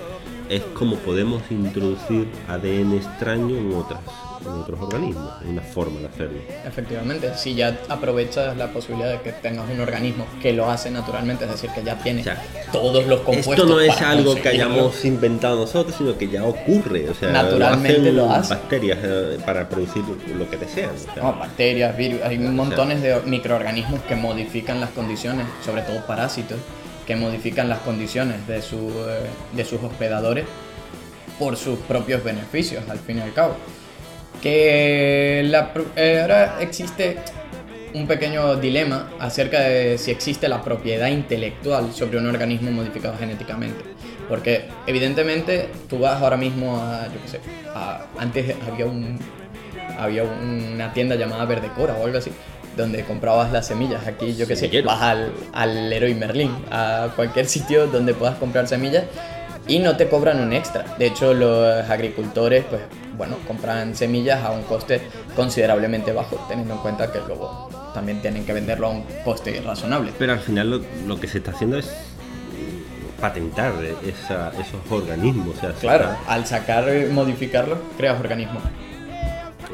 es 0.48 0.62
como 0.74 0.96
podemos 0.96 1.42
introducir 1.50 2.28
ADN 2.48 2.94
extraño 2.94 3.56
en, 3.56 3.74
otras, 3.74 4.00
en 4.40 4.48
otros 4.48 4.80
organismos, 4.80 5.32
es 5.42 5.48
una 5.48 5.62
forma 5.62 6.00
de 6.00 6.06
hacerlo. 6.06 6.38
Efectivamente, 6.64 7.32
si 7.36 7.54
ya 7.54 7.78
aprovechas 7.88 8.56
la 8.56 8.72
posibilidad 8.72 9.10
de 9.10 9.20
que 9.20 9.32
tengas 9.32 9.68
un 9.68 9.80
organismo 9.80 10.26
que 10.40 10.52
lo 10.52 10.70
hace 10.70 10.90
naturalmente, 10.90 11.44
es 11.44 11.50
decir, 11.50 11.70
que 11.70 11.82
ya 11.82 11.98
tiene 11.98 12.20
O 12.20 12.24
sea, 12.24 12.42
todos 12.72 13.06
los 13.06 13.20
compuestos. 13.20 13.54
Esto 13.54 13.66
no 13.66 13.80
es 13.80 14.00
algo 14.00 14.34
que 14.34 14.48
hayamos 14.48 15.04
inventado 15.04 15.56
nosotros, 15.56 15.96
sino 15.96 16.16
que 16.16 16.28
ya 16.28 16.44
ocurre. 16.44 17.08
O 17.10 17.14
sea, 17.14 17.30
Naturalmente 17.30 17.98
hacen 17.98 18.16
lo 18.16 18.26
bacterias 18.26 18.98
eh, 19.02 19.38
para 19.44 19.68
producir 19.68 20.04
lo 20.36 20.48
que 20.48 20.56
desean. 20.56 20.90
o 20.94 21.14
sea. 21.14 21.22
No, 21.22 21.38
bacterias, 21.38 21.96
virus, 21.96 22.22
hay 22.22 22.38
montones 22.38 23.02
de 23.02 23.20
microorganismos 23.24 24.00
que 24.02 24.14
modifican 24.14 24.80
las 24.80 24.90
condiciones, 24.90 25.46
sobre 25.64 25.82
todo 25.82 26.06
parásitos, 26.06 26.58
que 27.06 27.16
modifican 27.16 27.68
las 27.68 27.78
condiciones 27.80 28.46
de, 28.46 28.60
su, 28.62 28.76
eh, 29.08 29.20
de 29.52 29.64
sus 29.64 29.82
hospedadores 29.82 30.44
por 31.38 31.56
sus 31.56 31.78
propios 31.80 32.24
beneficios, 32.24 32.88
al 32.88 32.98
fin 32.98 33.18
y 33.18 33.20
al 33.20 33.32
cabo. 33.32 33.54
Que 34.42 35.42
la 35.46 35.72
eh, 35.96 36.18
ahora 36.22 36.56
existe 36.60 37.16
un 37.94 38.06
pequeño 38.06 38.56
dilema 38.56 39.10
acerca 39.18 39.60
de 39.60 39.96
si 39.98 40.10
existe 40.10 40.48
la 40.48 40.62
propiedad 40.62 41.08
intelectual 41.08 41.92
sobre 41.92 42.18
un 42.18 42.26
organismo 42.26 42.70
modificado 42.70 43.16
genéticamente. 43.18 43.82
Porque 44.28 44.66
evidentemente 44.86 45.68
tú 45.88 46.00
vas 46.00 46.20
ahora 46.20 46.36
mismo 46.36 46.76
a, 46.82 47.06
yo 47.06 47.22
qué 47.22 47.28
sé, 47.28 47.40
a- 47.74 48.04
antes 48.18 48.54
había 48.70 48.86
un 48.86 49.18
había 49.98 50.24
una 50.24 50.92
tienda 50.92 51.14
llamada 51.14 51.46
Verdecora 51.46 51.94
o 51.94 52.04
algo 52.04 52.18
así, 52.18 52.30
donde 52.76 53.04
comprabas 53.04 53.52
las 53.52 53.66
semillas. 53.66 54.06
Aquí, 54.06 54.34
yo 54.36 54.46
qué 54.46 54.54
sé, 54.56 54.82
vas 54.82 55.00
al, 55.02 55.32
al 55.52 55.88
Leroy 55.90 56.14
Merlin, 56.14 56.50
a 56.70 57.08
cualquier 57.16 57.46
sitio 57.56 57.86
donde 57.86 58.14
puedas 58.14 58.36
comprar 58.36 58.68
semillas 58.68 59.04
y 59.68 59.78
no 59.80 59.96
te 59.96 60.08
cobran 60.08 60.40
un 60.40 60.52
extra. 60.52 60.84
De 60.98 61.06
hecho, 61.06 61.34
los 61.34 61.88
agricultores, 61.90 62.64
pues, 62.68 62.82
bueno, 63.16 63.36
compran 63.46 63.96
semillas 63.96 64.44
a 64.44 64.50
un 64.52 64.62
coste 64.64 65.00
considerablemente 65.34 66.12
bajo, 66.12 66.36
teniendo 66.48 66.74
en 66.74 66.80
cuenta 66.80 67.10
que 67.10 67.18
luego 67.26 67.68
también 67.94 68.20
tienen 68.20 68.44
que 68.44 68.52
venderlo 68.52 68.88
a 68.88 68.90
un 68.90 69.04
coste 69.24 69.60
razonable. 69.64 70.12
Pero 70.18 70.32
al 70.34 70.40
final 70.40 70.70
lo, 70.70 70.80
lo 71.06 71.18
que 71.18 71.26
se 71.26 71.38
está 71.38 71.52
haciendo 71.52 71.78
es 71.78 71.90
patentar 73.20 73.72
esa- 74.04 74.50
esos 74.60 74.80
organismos. 74.90 75.56
O 75.56 75.60
sea, 75.60 75.72
se 75.72 75.78
Claro, 75.80 76.10
al 76.28 76.46
sacar, 76.46 76.84
modificarlos, 77.10 77.78
creas 77.96 78.20
organismos 78.20 78.62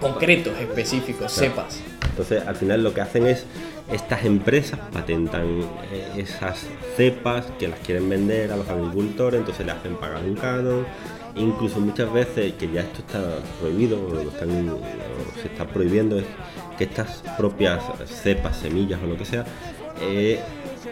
concretos, 0.02 0.58
específicos, 0.58 1.32
cepas. 1.32 1.80
Entonces, 2.10 2.46
al 2.46 2.56
final 2.56 2.82
lo 2.82 2.92
que 2.92 3.00
hacen 3.00 3.26
es, 3.26 3.46
estas 3.90 4.24
empresas 4.24 4.78
patentan 4.92 5.62
eh, 5.90 6.12
esas 6.18 6.66
cepas 6.96 7.46
que 7.58 7.68
las 7.68 7.78
quieren 7.80 8.08
vender 8.08 8.52
a 8.52 8.56
los 8.56 8.68
agricultores, 8.68 9.40
entonces 9.40 9.64
le 9.64 9.72
hacen 9.72 9.96
pagar 9.96 10.22
un 10.22 10.34
canon. 10.34 10.86
Incluso 11.34 11.80
muchas 11.80 12.12
veces, 12.12 12.52
que 12.54 12.70
ya 12.70 12.82
esto 12.82 12.98
está 12.98 13.22
prohibido, 13.60 13.98
o 14.04 14.12
lo 14.12 14.30
están, 14.30 14.68
o 14.68 14.80
se 15.40 15.48
está 15.48 15.66
prohibiendo, 15.66 16.18
es 16.18 16.26
que 16.76 16.84
estas 16.84 17.22
propias 17.38 17.82
cepas, 18.06 18.58
semillas 18.58 19.00
o 19.02 19.06
lo 19.06 19.16
que 19.16 19.24
sea, 19.24 19.46
eh, 20.02 20.40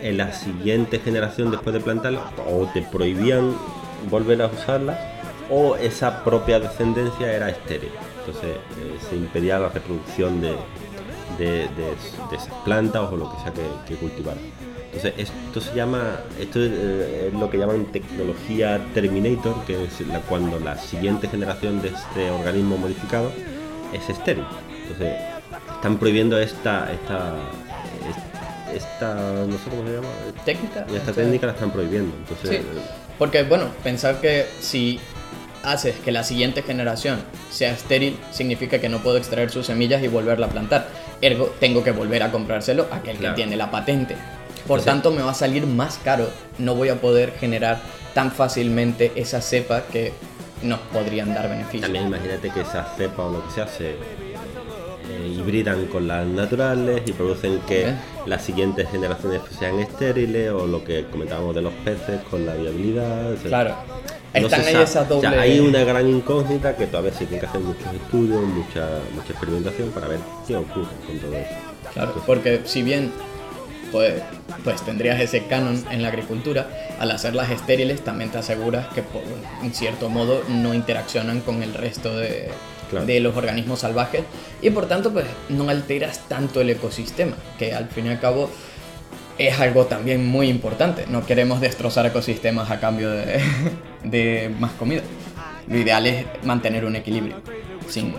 en 0.00 0.16
la 0.16 0.32
siguiente 0.32 0.98
generación 0.98 1.50
después 1.50 1.74
de 1.74 1.80
plantarlas, 1.80 2.24
o 2.48 2.66
te 2.72 2.80
prohibían 2.80 3.54
volver 4.08 4.40
a 4.40 4.46
usarlas, 4.46 4.98
o 5.50 5.76
esa 5.76 6.24
propia 6.24 6.58
descendencia 6.60 7.30
era 7.30 7.50
estéril. 7.50 7.90
Entonces 8.30 8.56
eh, 8.78 8.98
se 9.08 9.16
impedía 9.16 9.58
la 9.58 9.70
reproducción 9.70 10.40
de, 10.40 10.54
de, 11.38 11.68
esas 12.32 12.54
plantas 12.64 13.10
o 13.10 13.16
lo 13.16 13.30
que 13.30 13.42
sea 13.42 13.52
que, 13.52 13.62
que 13.88 13.96
cultivaran. 13.96 14.40
Entonces 14.92 15.14
esto 15.16 15.60
se 15.60 15.74
llama, 15.74 16.20
esto 16.38 16.60
eh, 16.60 17.28
es, 17.28 17.38
lo 17.38 17.50
que 17.50 17.58
llaman 17.58 17.86
tecnología 17.86 18.80
Terminator, 18.94 19.64
que 19.64 19.84
es 19.84 20.00
la, 20.06 20.20
cuando 20.20 20.60
la 20.60 20.76
siguiente 20.76 21.28
generación 21.28 21.82
de 21.82 21.88
este 21.88 22.30
organismo 22.30 22.76
modificado 22.76 23.32
es 23.92 24.08
estéril. 24.08 24.44
Entonces 24.82 25.16
están 25.74 25.98
prohibiendo 25.98 26.38
esta, 26.38 26.92
esta, 26.92 27.34
esta, 28.72 29.14
no 29.46 29.58
sé 29.58 29.70
cómo 29.70 29.86
se 29.86 29.94
llama, 29.94 30.08
técnica. 30.44 30.86
Esta 30.94 31.12
técnica 31.12 31.46
la 31.46 31.52
están 31.52 31.72
prohibiendo. 31.72 32.14
Entonces, 32.16 32.62
sí. 32.62 32.80
Porque 33.18 33.42
bueno, 33.42 33.66
pensar 33.82 34.20
que 34.20 34.46
si 34.60 34.98
haces 35.62 35.96
que 35.98 36.12
la 36.12 36.24
siguiente 36.24 36.62
generación 36.62 37.18
sea 37.50 37.72
estéril, 37.72 38.18
significa 38.30 38.78
que 38.78 38.88
no 38.88 38.98
puedo 38.98 39.16
extraer 39.16 39.50
sus 39.50 39.66
semillas 39.66 40.02
y 40.02 40.08
volverla 40.08 40.46
a 40.46 40.50
plantar. 40.50 40.88
Ergo, 41.20 41.54
tengo 41.60 41.84
que 41.84 41.92
volver 41.92 42.22
a 42.22 42.30
comprárselo 42.30 42.86
a 42.90 42.96
aquel 42.96 43.18
que 43.18 43.30
tiene 43.30 43.56
la 43.56 43.70
patente. 43.70 44.16
Por 44.66 44.82
tanto, 44.82 45.10
me 45.10 45.22
va 45.22 45.32
a 45.32 45.34
salir 45.34 45.66
más 45.66 45.98
caro. 45.98 46.28
No 46.58 46.74
voy 46.74 46.88
a 46.90 47.00
poder 47.00 47.32
generar 47.38 47.80
tan 48.14 48.30
fácilmente 48.30 49.12
esa 49.16 49.40
cepa 49.40 49.82
que 49.82 50.12
nos 50.62 50.80
podrían 50.80 51.34
dar 51.34 51.48
beneficios. 51.48 51.82
También 51.82 52.06
imagínate 52.06 52.50
que 52.50 52.60
esa 52.60 52.84
cepa 52.96 53.24
o 53.24 53.32
lo 53.32 53.46
que 53.46 53.52
sea 53.52 53.66
se 53.66 53.90
eh, 53.90 55.34
hibridan 55.36 55.86
con 55.86 56.06
las 56.06 56.26
naturales 56.26 57.02
y 57.06 57.12
producen 57.12 57.60
que 57.60 57.92
las 58.26 58.44
siguientes 58.44 58.88
generaciones 58.90 59.40
sean 59.58 59.80
estériles 59.80 60.50
o 60.50 60.66
lo 60.66 60.84
que 60.84 61.04
comentábamos 61.06 61.54
de 61.54 61.62
los 61.62 61.72
peces 61.84 62.20
con 62.30 62.46
la 62.46 62.54
viabilidad. 62.54 63.34
Claro. 63.42 63.74
Están 64.32 64.60
ahí 64.60 64.76
esas 64.76 65.08
doble... 65.08 65.28
hay 65.28 65.58
una 65.58 65.82
gran 65.82 66.08
incógnita 66.08 66.76
que 66.76 66.86
todavía 66.86 67.12
se 67.12 67.26
tiene 67.26 67.40
que 67.40 67.46
hacer 67.46 67.60
muchos 67.60 67.92
estudios, 67.92 68.42
mucha, 68.42 68.86
mucha 69.14 69.32
experimentación 69.32 69.90
para 69.90 70.08
ver 70.08 70.20
qué 70.46 70.56
ocurre 70.56 70.90
con 71.06 71.18
todo 71.18 71.36
eso. 71.36 71.50
Claro, 71.92 72.22
porque 72.26 72.60
si 72.64 72.82
bien 72.82 73.10
pues, 73.90 74.14
pues 74.64 74.82
tendrías 74.82 75.20
ese 75.20 75.44
canon 75.46 75.82
en 75.90 76.02
la 76.02 76.08
agricultura. 76.08 76.68
Al 76.98 77.10
hacerlas 77.10 77.50
estériles 77.50 78.02
también 78.02 78.30
te 78.30 78.38
aseguras 78.38 78.86
que 78.88 79.02
por 79.02 79.22
en 79.62 79.74
cierto 79.74 80.08
modo 80.08 80.42
no 80.48 80.74
interaccionan 80.74 81.40
con 81.40 81.62
el 81.62 81.74
resto 81.74 82.16
de, 82.16 82.50
de 83.06 83.20
los 83.20 83.36
organismos 83.36 83.80
salvajes 83.80 84.22
y 84.62 84.70
por 84.70 84.86
tanto 84.86 85.12
pues 85.12 85.26
no 85.48 85.68
alteras 85.68 86.20
tanto 86.28 86.60
el 86.60 86.70
ecosistema, 86.70 87.36
que 87.58 87.74
al 87.74 87.88
fin 87.88 88.06
y 88.06 88.10
al 88.10 88.20
cabo 88.20 88.50
es 89.38 89.58
algo 89.58 89.86
también 89.86 90.26
muy 90.26 90.48
importante. 90.48 91.06
No 91.08 91.24
queremos 91.24 91.60
destrozar 91.60 92.06
ecosistemas 92.06 92.70
a 92.70 92.78
cambio 92.78 93.10
de, 93.10 93.40
de 94.04 94.54
más 94.58 94.72
comida. 94.72 95.02
Lo 95.68 95.78
ideal 95.78 96.06
es 96.06 96.26
mantener 96.44 96.84
un 96.84 96.96
equilibrio. 96.96 97.36
Sin 97.88 98.14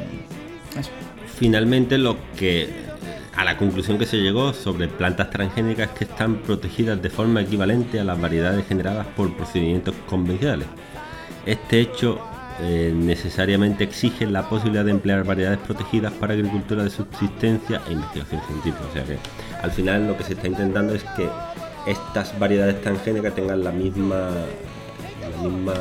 eso. 0.77 0.91
Finalmente 1.37 1.97
lo 1.97 2.17
que 2.37 2.69
a 3.35 3.43
la 3.43 3.57
conclusión 3.57 3.97
que 3.97 4.05
se 4.05 4.17
llegó 4.17 4.53
sobre 4.53 4.87
plantas 4.87 5.29
transgénicas 5.29 5.89
que 5.89 6.03
están 6.03 6.37
protegidas 6.37 7.01
de 7.01 7.09
forma 7.09 7.41
equivalente 7.41 7.99
a 7.99 8.03
las 8.03 8.19
variedades 8.19 8.67
generadas 8.67 9.07
por 9.15 9.35
procedimientos 9.35 9.95
convencionales. 10.07 10.67
Este 11.45 11.79
hecho 11.79 12.19
eh, 12.59 12.93
necesariamente 12.95 13.83
exige 13.83 14.27
la 14.27 14.47
posibilidad 14.47 14.85
de 14.85 14.91
emplear 14.91 15.23
variedades 15.23 15.59
protegidas 15.59 16.13
para 16.13 16.33
agricultura 16.33 16.83
de 16.83 16.89
subsistencia 16.89 17.81
e 17.87 17.93
investigación 17.93 18.41
científica. 18.45 18.85
O 18.87 18.93
sea 18.93 19.03
que 19.03 19.17
al 19.63 19.71
final 19.71 20.07
lo 20.07 20.17
que 20.17 20.23
se 20.23 20.33
está 20.33 20.47
intentando 20.47 20.93
es 20.93 21.03
que 21.15 21.27
estas 21.87 22.37
variedades 22.37 22.81
transgénicas 22.81 23.33
tengan 23.33 23.63
la 23.63 23.71
misma, 23.71 24.29
misma 25.49 25.73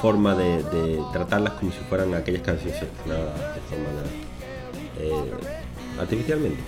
forma 0.00 0.34
de, 0.34 1.00
tratarlas 1.12 1.54
como 1.54 1.72
si 1.72 1.78
fueran 1.88 2.14
aquellas 2.14 2.42
sido 2.42 2.58
seleccionadas 2.58 3.34
de 3.54 3.60
forma 3.68 3.88
eh, 5.00 6.00
artificialmente. 6.00 6.58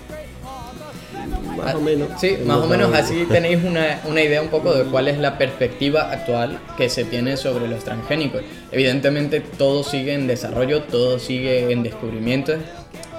Más 1.57 1.75
o 1.75 1.81
menos. 1.81 2.09
Sí, 2.19 2.37
más 2.45 2.57
o 2.57 2.67
menos 2.67 2.93
así 2.93 3.25
tenéis 3.29 3.63
una, 3.63 3.99
una, 4.05 4.21
idea 4.21 4.41
un 4.41 4.47
poco 4.47 4.73
de 4.73 4.85
cuál 4.85 5.07
es 5.07 5.19
la 5.19 5.37
perspectiva 5.37 6.11
actual 6.11 6.59
que 6.77 6.89
se 6.89 7.03
tiene 7.03 7.37
sobre 7.37 7.67
los 7.67 7.83
transgénicos. 7.83 8.41
Evidentemente 8.71 9.41
todo 9.41 9.83
sigue 9.83 10.13
en 10.13 10.27
desarrollo, 10.27 10.83
todo 10.83 11.19
sigue 11.19 11.71
en 11.71 11.83
descubrimiento. 11.83 12.53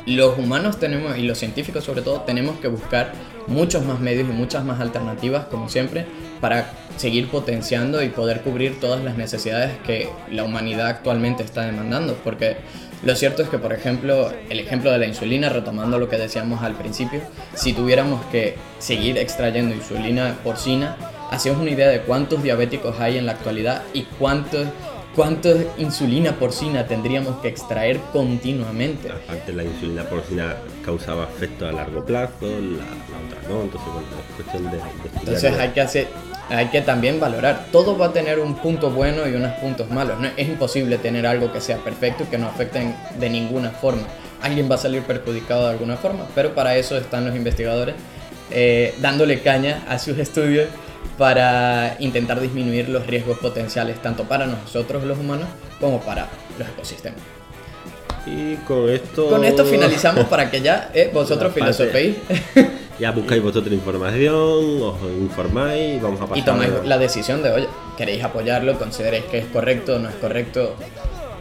Los 0.07 0.37
humanos 0.37 0.81
tenemos, 0.81 1.17
y 1.17 1.23
los 1.23 1.39
científicos 1.39 1.85
sobre 1.85 2.03
todo, 2.03 2.23
tenemos 2.23 2.59
que 2.59 2.69
buscar 2.69 3.13
muchos 3.47 3.85
más 3.85 4.01
medios 4.01 4.29
y 4.29 4.33
muchas 4.33 4.65
más 4.65 4.81
alternativas, 4.81 5.47
como 5.47 5.69
siempre, 5.69 6.07
para 6.43 6.73
seguir 6.97 7.29
potenciando 7.29 8.03
y 8.03 8.09
poder 8.09 8.41
cubrir 8.41 8.81
todas 8.81 9.03
las 9.03 9.17
necesidades 9.17 9.71
que 9.87 10.09
la 10.29 10.43
humanidad 10.43 10.89
actualmente 10.89 11.45
está 11.45 11.63
demandando. 11.63 12.15
Porque 12.25 12.57
lo 13.05 13.15
cierto 13.15 13.43
es 13.43 13.49
que, 13.49 13.59
por 13.59 13.73
ejemplo, 13.73 14.33
el 14.51 14.59
ejemplo 14.59 14.91
de 14.91 14.99
la 14.99 15.07
insulina, 15.07 15.49
retomando 15.51 16.01
lo 16.01 16.09
que 16.09 16.19
decíamos 16.19 16.63
al 16.65 16.75
principio, 16.75 17.21
si 17.55 17.73
tuviéramos 17.73 18.27
que 18.27 18.57
seguir 18.81 19.19
extrayendo 19.19 19.73
insulina 19.73 20.37
porcina, 20.43 20.97
hacemos 21.31 21.61
una 21.61 21.71
idea 21.71 21.89
de 21.89 22.01
cuántos 22.01 22.43
diabéticos 22.43 22.99
hay 22.99 23.19
en 23.19 23.27
la 23.27 23.33
actualidad 23.33 23.83
y 23.95 24.03
cuántos 24.03 24.67
¿Cuánta 25.15 25.51
insulina 25.77 26.33
porcina 26.39 26.87
tendríamos 26.87 27.37
que 27.43 27.49
extraer 27.49 28.01
continuamente? 28.15 29.11
Aparte, 29.11 29.53
la 29.53 29.63
insulina 29.63 30.05
porcina 30.05 30.57
causaba 30.83 31.25
efectos 31.25 31.69
a 31.69 31.73
largo 31.73 32.03
plazo, 32.03 32.47
la, 32.47 32.85
otra 33.27 33.47
no, 33.47 33.63
entonces, 33.63 33.93
bueno, 33.93 34.09
es 34.31 34.35
cuestión 34.37 34.71
de. 34.71 34.79
entonces, 35.21 35.59
hay 35.59 35.69
que 35.69 35.81
hacer 35.83 36.09
hay 36.53 36.67
que 36.67 36.83
también 36.83 37.19
valorar. 37.19 37.67
Todo 37.73 37.97
va 37.97 38.07
a 38.07 38.13
tener 38.13 38.39
un 38.39 38.55
punto 38.55 38.91
bueno 38.91 39.27
y 39.27 39.35
unos 39.35 39.53
puntos 39.53 39.91
malos. 39.91 40.21
No, 40.21 40.29
es 40.37 40.49
imposible 40.49 40.99
tener 40.99 41.27
algo 41.27 41.53
que 41.53 41.61
sea 41.61 41.79
perfecto 41.79 42.25
y 42.25 42.27
que 42.27 42.39
no 42.39 42.47
afecte 42.47 42.95
de 43.19 43.31
ninguna 43.31 43.71
forma. 43.71 44.03
Alguien 44.43 44.71
va 44.71 44.75
a 44.75 44.79
salir 44.79 45.03
perjudicado 45.03 45.65
de 45.67 45.71
alguna 45.71 45.97
forma, 45.97 46.27
pero 46.35 46.55
para 46.55 46.77
eso 46.77 46.97
están 46.97 47.25
los 47.25 47.35
investigadores 47.35 47.95
eh, 48.51 48.95
dándole 49.01 49.41
caña 49.41 49.83
a 49.89 49.99
sus 49.99 50.19
estudios 50.19 50.69
para 51.17 51.97
intentar 52.01 52.41
disminuir 52.41 52.89
los 52.89 53.07
riesgos 53.07 53.39
potenciales 53.39 54.01
tanto 54.03 54.25
para 54.25 54.47
nosotros 54.47 55.05
los 55.05 55.19
humanos 55.19 55.49
como 55.81 56.01
para 56.01 56.29
los 56.59 56.69
ecosistemas. 56.69 57.21
Y 58.27 58.57
con 58.69 58.91
esto... 58.91 59.29
Con 59.29 59.45
esto 59.45 59.65
finalizamos 59.65 60.27
para 60.27 60.51
que 60.51 60.61
ya 60.61 60.91
eh, 60.93 61.11
vosotros 61.13 61.53
filosoféis. 61.55 62.17
ya 63.03 63.11
buscáis 63.11 63.43
vosotros 63.43 63.75
información, 63.75 64.81
os 64.81 64.97
informáis, 65.19 66.01
vamos 66.01 66.21
a 66.21 66.27
pasar. 66.27 66.39
Y 66.39 66.43
tomáis 66.43 66.71
la 66.85 66.99
decisión 66.99 67.43
de, 67.43 67.51
oye, 67.51 67.69
queréis 67.97 68.23
apoyarlo, 68.23 68.79
consideréis 68.79 69.25
que 69.25 69.39
es 69.39 69.47
correcto, 69.47 69.99
no 69.99 70.09
es 70.09 70.15
correcto. 70.15 70.77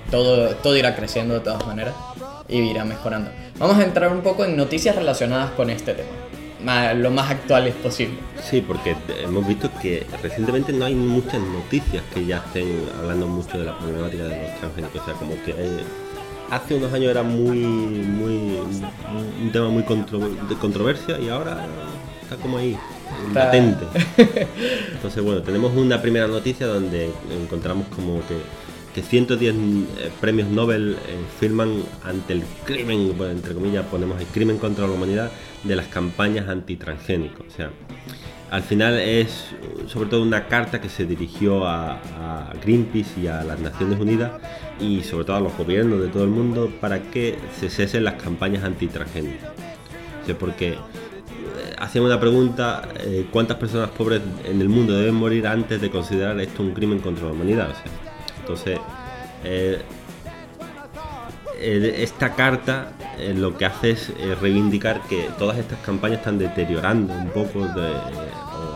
Todo, 0.09 0.55
todo 0.55 0.75
irá 0.75 0.95
creciendo 0.95 1.35
de 1.35 1.41
todas 1.41 1.63
maneras 1.67 1.93
y 2.49 2.57
irá 2.61 2.83
mejorando. 2.83 3.29
Vamos 3.59 3.77
a 3.77 3.83
entrar 3.83 4.11
un 4.11 4.21
poco 4.21 4.43
en 4.43 4.57
noticias 4.57 4.95
relacionadas 4.95 5.51
con 5.51 5.69
este 5.69 5.93
tema. 5.93 6.93
lo 6.95 7.11
más 7.11 7.29
actuales 7.29 7.75
posible. 7.75 8.17
Sí, 8.41 8.61
porque 8.61 8.95
hemos 9.23 9.47
visto 9.47 9.69
que 9.79 10.07
recientemente 10.23 10.73
no 10.73 10.85
hay 10.85 10.95
muchas 10.95 11.41
noticias 11.41 12.01
que 12.11 12.25
ya 12.25 12.37
estén 12.37 12.89
hablando 12.97 13.27
mucho 13.27 13.59
de 13.59 13.65
la 13.65 13.77
problemática 13.77 14.23
de 14.23 14.41
los 14.41 14.59
transgénicos. 14.59 15.01
O 15.01 15.05
sea, 15.05 15.13
como 15.13 15.35
que 15.43 15.53
hay, 15.53 15.85
hace 16.51 16.75
unos 16.75 16.93
años 16.93 17.09
era 17.09 17.23
muy, 17.23 17.59
muy 17.59 18.59
un 19.41 19.51
tema 19.51 19.69
muy 19.69 19.83
de 19.83 20.55
controversia 20.55 21.17
y 21.19 21.29
ahora 21.29 21.65
está 22.21 22.35
como 22.35 22.57
ahí, 22.57 22.77
latente. 23.33 23.85
Entonces, 24.93 25.23
bueno, 25.23 25.41
tenemos 25.41 25.75
una 25.75 26.01
primera 26.01 26.27
noticia 26.27 26.67
donde 26.67 27.09
encontramos 27.41 27.87
como 27.95 28.19
que, 28.27 28.35
que 28.93 29.01
110 29.01 29.55
eh, 29.55 30.11
premios 30.19 30.49
Nobel 30.49 30.97
eh, 31.07 31.15
firman 31.39 31.83
ante 32.03 32.33
el 32.33 32.43
crimen, 32.65 33.15
entre 33.31 33.53
comillas 33.53 33.85
ponemos 33.85 34.19
el 34.19 34.27
crimen 34.27 34.57
contra 34.57 34.85
la 34.85 34.93
humanidad 34.93 35.31
de 35.63 35.75
las 35.75 35.87
campañas 35.87 36.49
antitransgénicos. 36.49 37.47
O 37.47 37.51
sea, 37.51 37.71
al 38.51 38.63
final 38.63 38.99
es 38.99 39.45
sobre 39.87 40.09
todo 40.09 40.21
una 40.21 40.45
carta 40.47 40.81
que 40.81 40.89
se 40.89 41.05
dirigió 41.05 41.65
a, 41.65 41.99
Greenpeace 42.63 43.21
y 43.21 43.27
a 43.27 43.43
las 43.43 43.59
Naciones 43.59 43.99
Unidas 43.99 44.33
y 44.79 45.01
sobre 45.03 45.25
todo 45.25 45.37
a 45.37 45.39
los 45.39 45.57
gobiernos 45.57 46.01
de 46.01 46.09
todo 46.09 46.25
el 46.25 46.29
mundo 46.29 46.69
para 46.79 47.01
que 47.01 47.39
se 47.59 47.69
cesen 47.69 48.03
las 48.03 48.15
campañas 48.15 48.63
antitransgénicas. 48.63 49.49
porque 50.37 50.73
eh, 50.73 50.77
hacen 51.79 52.03
una 52.03 52.19
pregunta, 52.19 52.89
eh, 52.99 53.25
¿cuántas 53.31 53.57
personas 53.57 53.89
pobres 53.89 54.21
en 54.43 54.61
el 54.61 54.69
mundo 54.69 54.93
deben 54.93 55.15
morir 55.15 55.47
antes 55.47 55.79
de 55.81 55.89
considerar 55.89 56.39
esto 56.39 56.61
un 56.61 56.73
crimen 56.73 56.99
contra 56.99 57.25
la 57.25 57.31
humanidad? 57.31 57.69
entonces, 58.41 58.79
eh, 59.45 59.81
esta 61.57 62.33
carta 62.33 62.91
lo 63.35 63.57
que 63.57 63.65
hace 63.65 63.91
es 63.91 64.11
reivindicar 64.39 65.01
que 65.07 65.29
todas 65.37 65.57
estas 65.57 65.79
campañas 65.79 66.19
están 66.19 66.37
deteriorando 66.37 67.13
un 67.13 67.29
poco 67.29 67.67
de, 67.67 67.91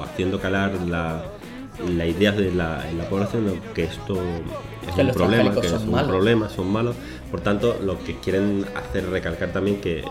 haciendo 0.04 0.40
calar 0.40 0.74
la, 0.88 1.24
la 1.84 2.06
idea 2.06 2.32
de 2.32 2.52
la, 2.52 2.90
en 2.90 2.98
la 2.98 3.10
población 3.10 3.60
que 3.74 3.84
esto 3.84 4.18
es 4.88 4.98
un 4.98 5.12
problema, 5.12 5.54
que 5.54 5.68
son 5.68 5.94
un 5.94 6.08
problema, 6.08 6.50
son 6.50 6.72
malos. 6.72 6.96
Por 7.32 7.42
tanto, 7.42 7.78
lo 7.84 8.02
que 8.04 8.16
quieren 8.20 8.66
hacer 8.76 9.10
recalcar 9.10 9.50
también 9.50 9.82
que 9.82 10.04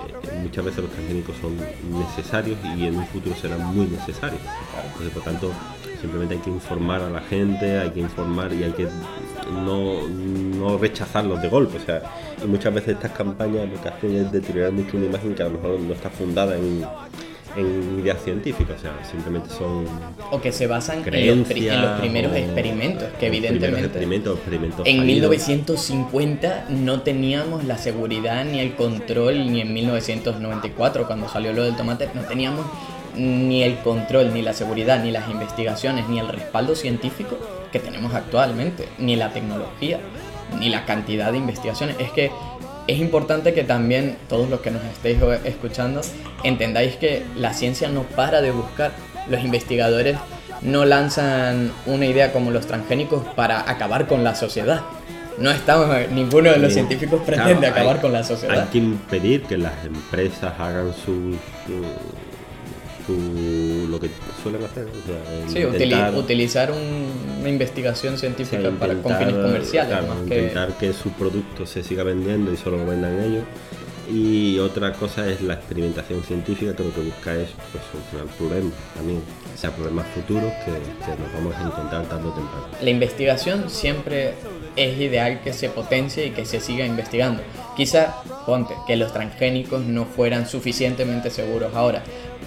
muchas 0.43 0.65
veces 0.65 0.83
los 0.83 0.93
transgénicos 0.93 1.37
son 1.41 1.57
necesarios 1.99 2.59
y 2.77 2.87
en 2.87 2.97
un 2.97 3.07
futuro 3.07 3.35
serán 3.37 3.65
muy 3.75 3.87
necesarios. 3.87 4.41
Entonces, 4.85 5.11
por 5.13 5.23
tanto, 5.23 5.53
simplemente 6.01 6.35
hay 6.35 6.41
que 6.41 6.51
informar 6.51 7.01
a 7.03 7.11
la 7.11 7.21
gente, 7.21 7.79
hay 7.79 7.91
que 7.91 8.01
informar 8.01 8.53
y 8.53 8.65
hay 8.65 8.73
que 8.73 8.89
no, 9.53 10.09
no 10.09 10.79
rechazarlos 10.79 11.41
de 11.43 11.49
golpe. 11.49 11.79
O 11.79 11.81
sea, 11.81 12.03
y 12.43 12.47
muchas 12.47 12.75
veces 12.75 12.95
estas 12.95 13.13
campañas 13.13 13.69
lo 13.69 13.81
que 13.81 13.89
hacen 13.89 14.17
es 14.17 14.33
deteriorar 14.33 14.73
mucho 14.73 14.97
una 14.97 15.07
imagen 15.07 15.35
que 15.35 15.43
a 15.43 15.47
lo 15.47 15.53
mejor 15.53 15.81
no 15.81 15.95
está 15.95 16.11
fundada 16.11 16.57
en, 16.57 16.85
en 17.57 18.01
ideas 18.01 18.23
científicas, 18.23 18.77
o 18.79 18.81
sea, 18.81 18.93
simplemente 19.09 19.51
son... 19.51 19.87
O 20.31 20.41
que 20.41 20.53
se 20.53 20.67
basan 20.67 21.03
en 21.07 21.41
los, 21.41 21.51
en 21.51 21.83
los 21.83 22.01
primeros 22.01 22.35
experimentos, 22.35 23.09
que 23.19 23.27
evidentemente 23.27 23.87
experimentos, 23.87 24.37
experimentos 24.39 24.87
en 24.87 24.99
fallidos. 24.99 25.31
1950 25.31 26.67
no 26.71 27.03
teníamos 27.03 27.65
la 27.65 27.79
seguridad 27.79 28.45
ni 28.45 28.61
el 28.61 28.75
control, 28.75 29.53
ni 29.53 29.61
en 29.61 29.73
1994 29.73 31.07
cuando 31.07 31.29
salió 31.29 31.53
lo 31.53 31.63
del 31.65 31.77
tomate, 31.77 32.09
no 32.15 32.23
teníamos 32.23 32.67
ni 33.16 33.62
el 33.62 33.79
control, 33.79 34.33
ni 34.35 34.42
la 34.42 34.53
seguridad, 34.53 35.03
ni 35.03 35.11
las 35.11 35.29
investigaciones, 35.29 36.09
ni 36.09 36.18
el 36.18 36.29
respaldo 36.29 36.74
científico 36.74 37.37
que 37.72 37.79
tenemos 37.81 38.14
actualmente, 38.14 38.88
ni 38.98 39.16
la 39.16 39.31
tecnología, 39.33 39.98
ni 40.59 40.68
la 40.68 40.85
cantidad 40.85 41.33
de 41.33 41.38
investigaciones. 41.38 41.96
Es 41.98 42.11
que 42.11 42.31
es 42.87 42.98
importante 42.98 43.55
que 43.55 43.64
también 43.64 44.16
todos 44.29 44.48
los 44.50 44.61
que 44.61 44.70
nos 44.70 44.83
estéis 44.85 45.18
escuchando 45.44 46.03
entendáis 46.42 46.96
que 46.96 47.22
la 47.37 47.55
ciencia 47.55 47.88
no 47.88 48.03
para 48.03 48.40
de 48.42 48.50
buscar. 48.50 48.92
Los 49.29 49.42
investigadores 49.42 50.16
no 50.61 50.85
lanzan 50.85 51.72
una 51.87 52.07
idea 52.07 52.33
como 52.33 52.50
los 52.50 52.66
transgénicos 52.66 53.24
para 53.35 53.68
acabar 53.70 54.07
con 54.07 54.22
la 54.22 54.35
sociedad. 54.35 54.83
No 55.38 55.50
estamos, 55.50 55.88
ninguno 56.12 56.50
de 56.50 56.59
los 56.59 56.72
científicos 56.72 57.22
Claro, 57.27 57.42
pretende 57.42 57.66
hay- 57.66 57.72
acabar 57.72 58.00
con 58.00 58.12
la 58.12 58.22
sociedad. 58.22 58.61
Hay 58.61 58.68
que 58.68 58.79
impedir 58.79 59.42
que 59.44 59.57
las 59.57 59.85
empresas 59.85 60.53
hagan 60.61 60.92
su, 60.92 61.37
su- 63.07 63.87
lo 63.90 64.01
que 64.01 64.09
suelen 64.43 64.62
hacer. 64.64 64.85
o 64.87 65.07
sea, 65.07 65.49
Sí, 65.49 65.59
intentar- 65.61 66.14
utilizar 66.14 66.71
un- 66.73 67.38
una 67.40 67.49
investigación 67.49 68.14
o 68.14 68.17
científica 68.19 68.62
sea, 68.62 68.71
para, 68.73 68.95
con 68.95 69.12
intentar, 69.12 69.19
fines 69.29 69.45
comerciales, 69.45 69.90
claro, 69.99 70.07
más 70.14 70.17
que... 70.29 70.35
intentar 70.38 70.79
que 70.79 70.93
su 70.93 71.11
producto 71.11 71.67
se 71.67 71.83
siga 71.83 72.03
vendiendo 72.03 72.53
y 72.53 72.57
solo 72.57 72.79
lo 72.79 72.87
vendan 72.87 73.21
ellos. 73.21 73.45
Y 74.12 74.59
otra 74.59 74.93
cosa 74.93 75.27
es 75.31 75.40
la 75.40 75.55
experimentación 75.55 76.23
científica 76.25 76.77
que 76.77 76.85
lo 76.85 76.93
que 76.95 77.01
busca 77.01 77.35
es 77.37 77.49
pues, 77.73 77.83
solucionar 77.90 78.27
problemas 78.37 78.73
también, 78.95 79.21
o 79.55 79.59
sea, 79.59 79.71
problemas 79.71 80.07
futuros 80.14 80.53
que, 80.64 80.73
que 80.73 81.19
nos 81.23 81.33
vamos 81.33 81.55
a 81.57 81.62
encontrar 81.67 82.05
tarde 82.05 82.29
o 82.29 82.33
temprano. 82.33 82.67
La 82.83 82.90
investigación 82.90 83.71
siempre 83.71 84.35
es 84.77 84.99
ideal 85.01 85.40
que 85.43 85.55
se 85.55 85.71
potencie 85.71 86.27
y 86.27 86.31
que 86.33 86.45
se 86.45 86.61
siga 86.61 86.85
investigando. 86.85 87.40
Quizá, 87.79 88.17
ponte, 88.45 88.75
que 88.87 88.97
los 88.97 89.11
transgénicos 89.12 89.83
no 89.83 90.05
fueran 90.05 90.47
suficientemente 90.47 91.31
seguros 91.31 91.75
ahora. 91.75 92.03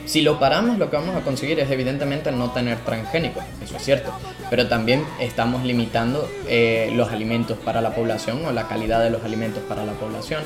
Si 0.07 0.21
lo 0.21 0.39
paramos, 0.39 0.79
lo 0.79 0.89
que 0.89 0.95
vamos 0.95 1.15
a 1.15 1.21
conseguir 1.21 1.59
es 1.59 1.69
evidentemente 1.69 2.31
no 2.31 2.51
tener 2.51 2.79
transgénicos, 2.79 3.43
eso 3.61 3.75
es 3.75 3.83
cierto. 3.83 4.11
Pero 4.49 4.67
también 4.67 5.05
estamos 5.19 5.63
limitando 5.63 6.27
eh, 6.47 6.91
los 6.95 7.11
alimentos 7.11 7.57
para 7.57 7.81
la 7.81 7.93
población 7.93 8.45
o 8.45 8.51
la 8.53 8.67
calidad 8.67 9.03
de 9.03 9.09
los 9.09 9.23
alimentos 9.23 9.61
para 9.67 9.85
la 9.85 9.91
población 9.91 10.43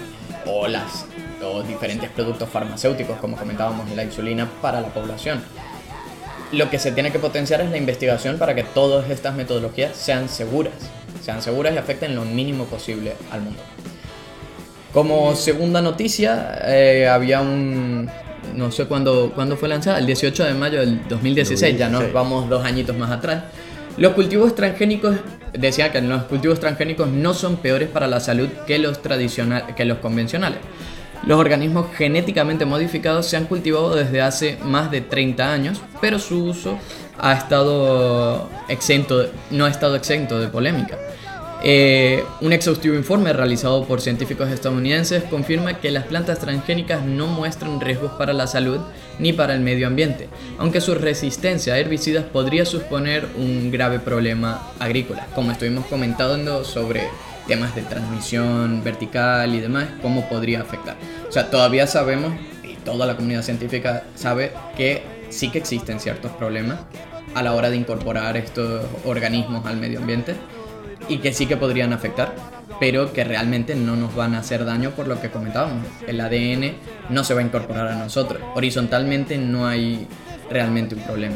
o, 0.48 0.68
las, 0.68 1.06
o 1.44 1.62
diferentes 1.62 2.10
productos 2.10 2.50
farmacéuticos, 2.50 3.20
como 3.20 3.38
comentábamos, 3.38 3.88
la 3.92 4.04
insulina 4.04 4.50
para 4.62 4.82
la 4.82 4.88
población 4.88 5.42
lo 6.52 6.70
que 6.70 6.80
se 6.80 6.92
tiene 6.92 7.12
que 7.12 7.20
potenciar 7.20 7.62
es 7.62 7.70
la 7.70 7.78
investigación 7.78 8.38
para 8.38 8.54
que 8.54 8.64
todas 8.64 9.10
estas 9.10 9.36
metodologías 9.36 9.96
sean 9.96 10.28
seguras, 10.28 10.74
sean 11.24 11.42
seguras 11.42 11.74
y 11.74 11.78
afecten 11.78 12.16
lo 12.16 12.26
mínimo 12.26 12.66
posible 12.66 13.14
al 13.32 13.42
mundo. 13.42 13.62
Como 14.94 15.36
segunda 15.36 15.82
noticia, 15.82 16.60
eh, 16.66 17.08
había 17.08 17.40
un... 17.40 18.10
No 18.56 18.72
sé 18.72 18.86
cuándo, 18.86 19.32
cuándo 19.34 19.56
fue 19.56 19.70
lanzada, 19.70 20.00
el 20.00 20.06
18 20.06 20.44
de 20.44 20.54
mayo 20.54 20.80
del 20.80 21.08
2016, 21.08 21.78
ya 21.78 21.88
nos 21.88 22.02
2016. 22.02 22.14
vamos 22.14 22.50
dos 22.50 22.66
añitos 22.66 22.98
más 22.98 23.12
atrás. 23.12 23.44
Los 23.98 24.14
cultivos 24.14 24.56
transgénicos, 24.56 25.18
decía 25.54 25.92
que 25.92 26.02
los 26.02 26.24
cultivos 26.24 26.60
transgénicos 26.60 27.10
no 27.10 27.34
son 27.34 27.58
peores 27.58 27.90
para 27.90 28.08
la 28.08 28.20
salud 28.20 28.48
que 28.66 28.80
los, 28.80 29.02
tradicional, 29.02 29.76
que 29.76 29.86
los 29.86 30.00
convencionales. 30.00 30.60
Los 31.26 31.40
organismos 31.40 31.88
genéticamente 31.96 32.66
modificados 32.66 33.28
se 33.28 33.38
han 33.38 33.46
cultivado 33.46 33.96
desde 33.96 34.22
hace 34.22 34.58
más 34.64 34.90
de 34.90 35.02
30 35.02 35.54
años, 35.54 35.82
pero 36.00 36.18
su 36.18 36.46
uso 36.46 36.80
ha 37.20 37.34
estado 37.34 38.50
exento, 38.70 39.30
no 39.52 39.66
ha 39.66 39.70
estado 39.70 39.96
exento 39.96 40.40
de 40.40 40.48
polémica. 40.48 40.98
Eh, 41.64 42.24
un 42.42 42.54
exhaustivo 42.54 42.96
informe 42.96 43.34
realizado 43.34 43.86
por 43.86 44.02
científicos 44.02 44.50
estadounidenses 44.50 45.24
confirma 45.26 45.80
que 45.80 45.92
las 45.92 46.06
plantas 46.06 46.40
transgénicas 46.40 47.06
no 47.06 47.28
muestran 47.28 47.80
riesgos 47.80 48.14
para 48.14 48.34
la 48.34 48.48
salud 48.48 48.80
ni 49.20 49.32
para 49.32 49.54
el 49.54 49.62
medio 49.62 49.86
ambiente, 49.86 50.28
aunque 50.58 50.82
su 50.82 50.96
resistencia 50.96 51.76
a 51.76 51.78
herbicidas 51.78 52.26
podría 52.26 52.66
suponer 52.66 53.28
un 53.38 53.70
grave 53.70 54.00
problema 54.00 54.72
agrícola, 54.80 55.28
como 55.36 55.52
estuvimos 55.52 55.86
comentando 55.86 56.64
sobre 56.64 57.04
temas 57.48 57.76
de 57.76 57.84
transmisión 57.84 58.84
vertical 58.84 59.54
y 59.54 59.60
demás, 59.60 59.88
cómo 60.02 60.28
podría 60.28 60.62
afectar. 60.62 60.96
O 61.30 61.32
sea, 61.32 61.52
todavía 61.52 61.86
sabemos, 61.86 62.34
y 62.64 62.74
toda 62.78 63.06
la 63.06 63.16
comunidad 63.16 63.44
científica 63.44 64.04
sabe, 64.16 64.52
que 64.76 65.04
sí 65.30 65.52
que 65.52 65.60
existen 65.60 66.00
ciertos 66.00 66.32
problemas 66.32 66.80
a 67.36 67.44
la 67.44 67.54
hora 67.54 67.70
de 67.70 67.78
incorporar 67.78 68.36
estos 68.36 68.84
organismos 69.06 69.66
al 69.66 69.78
medio 69.78 70.00
ambiente 70.00 70.36
y 71.10 71.18
que 71.20 71.34
sí 71.34 71.46
que 71.46 71.58
podrían 71.58 71.94
afectar, 71.94 72.34
pero 72.80 73.14
que 73.14 73.24
realmente 73.24 73.76
no 73.76 73.96
nos 73.96 74.16
van 74.16 74.36
a 74.36 74.40
hacer 74.40 74.66
daño 74.66 74.92
por 74.92 75.08
lo 75.08 75.20
que 75.22 75.30
comentábamos. 75.30 75.86
El 76.08 76.20
ADN 76.22 76.74
no 77.10 77.24
se 77.24 77.34
va 77.34 77.42
a 77.42 77.44
incorporar 77.44 77.88
a 77.88 77.96
nosotros. 77.96 78.42
Horizontalmente 78.56 79.38
no 79.38 79.68
hay 79.68 80.08
realmente 80.50 80.96
un 80.96 81.02
problema. 81.02 81.36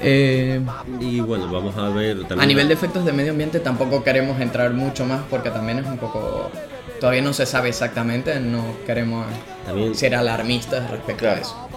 Eh, 0.00 0.60
Y 1.00 1.20
bueno, 1.20 1.50
vamos 1.50 1.76
a 1.76 1.88
ver 1.88 2.18
también... 2.20 2.40
a 2.40 2.46
nivel 2.46 2.68
de 2.68 2.74
efectos 2.74 3.04
de 3.04 3.12
medio 3.12 3.32
ambiente 3.32 3.60
tampoco 3.60 4.04
queremos 4.04 4.38
entrar 4.40 4.72
mucho 4.74 5.06
más 5.06 5.20
porque 5.30 5.50
también 5.50 5.78
es 5.78 5.86
un 5.86 5.98
poco... 5.98 6.50
Todavía 7.00 7.22
no 7.22 7.32
se 7.32 7.44
sabe 7.46 7.68
exactamente, 7.70 8.38
no 8.40 8.62
queremos 8.86 9.26
También- 9.66 9.94
ser 9.94 10.14
alarmistas 10.14 10.90
respecto 10.90 11.28
a 11.28 11.34
eso. 11.34 11.68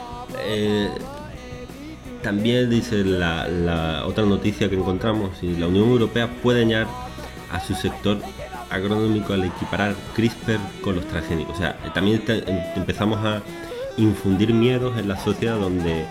Eh, 0.46 0.90
también 2.22 2.70
dice 2.70 3.04
la, 3.04 4.04
otra 4.06 4.26
noticia 4.26 4.70
que 4.70 4.76
encontramos, 4.76 5.42
y 5.42 5.56
la 5.56 5.68
Unión 5.68 5.90
Europea 5.90 6.30
puede 6.42 6.62
añadir 6.62 6.88
a 7.52 7.60
su 7.60 7.74
sector 7.76 8.18
agronómico 8.70 9.34
al 9.34 9.46
equiparar 9.46 9.96
CRISPR 10.16 10.60
con 10.82 10.96
los 10.96 11.06
transgénicos. 11.08 11.56
O 11.56 11.58
sea, 11.58 11.78
también 11.94 12.22
em- 12.28 12.44
empezamos 12.76 13.18
a 13.26 13.42
infundir 13.98 14.54
miedos 14.54 14.98
en 14.98 15.08
la 15.08 15.20
sociedad 15.20 15.58
donde 15.58 16.06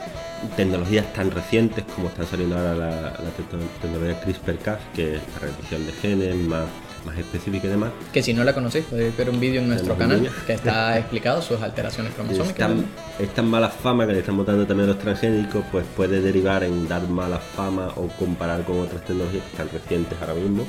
tecnologías 0.56 1.12
tan 1.12 1.30
recientes 1.30 1.84
como 1.94 2.08
están 2.08 2.26
saliendo 2.26 2.56
ahora 2.56 2.74
la, 2.74 2.90
la 2.90 3.30
tecno- 3.36 3.68
tecnología 3.80 4.20
CRISPR-Cas, 4.20 4.78
que 4.94 5.16
es 5.16 5.22
la 5.34 5.40
reducción 5.40 5.86
de 5.86 5.92
genes 5.92 6.34
más, 6.36 6.64
más 7.08 7.18
específica 7.18 7.66
y 7.66 7.70
demás, 7.70 7.90
Que 8.12 8.22
si 8.22 8.32
no 8.34 8.44
la 8.44 8.52
conocéis 8.52 8.84
podéis 8.86 9.16
ver 9.16 9.30
un 9.30 9.40
vídeo 9.40 9.60
en 9.60 9.68
nuestro 9.68 9.96
canal 9.96 10.28
que 10.46 10.52
está 10.52 10.98
explicado 11.02 11.40
sus 11.42 11.60
alteraciones 11.62 12.10
es 12.12 12.16
cromosómicas. 12.16 12.70
es 13.18 13.34
tan 13.34 13.46
mala 13.48 13.68
fama 13.68 14.06
que 14.06 14.12
le 14.12 14.18
estamos 14.20 14.46
dando 14.46 14.66
también 14.66 14.88
a 14.88 14.92
los 14.92 15.00
transgénicos, 15.02 15.64
pues 15.72 15.84
puede 15.96 16.20
derivar 16.20 16.62
en 16.64 16.86
dar 16.88 17.02
mala 17.08 17.38
fama 17.38 17.88
o 17.96 18.08
comparar 18.08 18.62
con 18.64 18.80
otras 18.80 19.04
tecnologías 19.04 19.42
que 19.44 19.50
están 19.50 19.68
recientes 19.72 20.18
ahora 20.20 20.34
mismo 20.34 20.64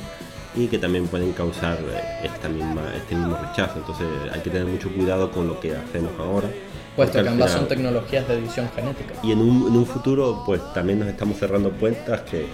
y 0.55 0.67
que 0.67 0.79
también 0.79 1.07
pueden 1.07 1.31
causar 1.33 1.77
eh, 1.79 2.25
esta 2.25 2.49
misma, 2.49 2.81
este 2.95 3.15
mismo 3.15 3.37
rechazo. 3.37 3.77
Entonces 3.79 4.07
hay 4.33 4.41
que 4.41 4.49
tener 4.49 4.65
mucho 4.67 4.89
cuidado 4.91 5.31
con 5.31 5.47
lo 5.47 5.59
que 5.59 5.75
hacemos 5.75 6.11
ahora. 6.19 6.47
Puesto 6.95 7.21
que 7.23 7.29
ambas 7.29 7.49
final- 7.51 7.59
son 7.59 7.67
tecnologías 7.69 8.27
de 8.27 8.33
edición 8.33 8.67
genética. 8.75 9.13
y 9.23 9.31
en 9.31 9.39
un, 9.39 9.67
en 9.67 9.77
un 9.77 9.85
futuro, 9.85 10.41
pues 10.45 10.59
también 10.73 10.99
nos 10.99 11.07
estamos 11.07 11.37
cerrando 11.37 11.69
puertas 11.69 12.21
que, 12.21 12.39
que, 12.39 12.47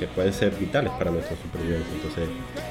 que 0.00 0.06
pueden 0.06 0.32
ser 0.32 0.50
vitales 0.56 0.90
para 0.92 1.10
nuestra 1.10 1.36
supervivencia. 1.36 1.92
Entonces, 1.94 2.28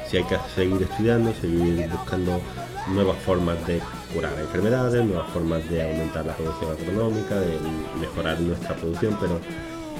sí 0.10 0.18
hay 0.18 0.24
que 0.24 0.38
seguir 0.56 0.82
estudiando, 0.82 1.32
seguir 1.36 1.88
buscando 1.90 2.42
nuevas 2.88 3.18
formas 3.20 3.56
de 3.68 3.80
curar 4.14 4.34
enfermedades, 4.40 5.06
nuevas 5.06 5.30
formas 5.30 5.70
de 5.70 5.84
aumentar 5.84 6.26
la 6.26 6.36
producción 6.36 6.72
agronómica, 6.72 7.40
de 7.40 7.60
mejorar 8.02 8.42
nuestra 8.42 8.76
producción, 8.76 9.16
pero 9.22 9.40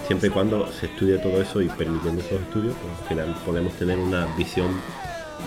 siempre 0.08 0.30
y 0.30 0.32
cuando 0.32 0.72
se 0.72 0.88
estudie 0.88 1.20
todo 1.20 1.40
eso 1.40 1.62
y 1.62 1.68
permitiendo 1.70 2.22
esos 2.22 2.42
estudios, 2.42 2.76
pues 2.82 3.00
al 3.00 3.08
final 3.08 3.36
podemos 3.46 3.74
tener 3.74 4.00
una 4.00 4.26
visión 4.36 4.72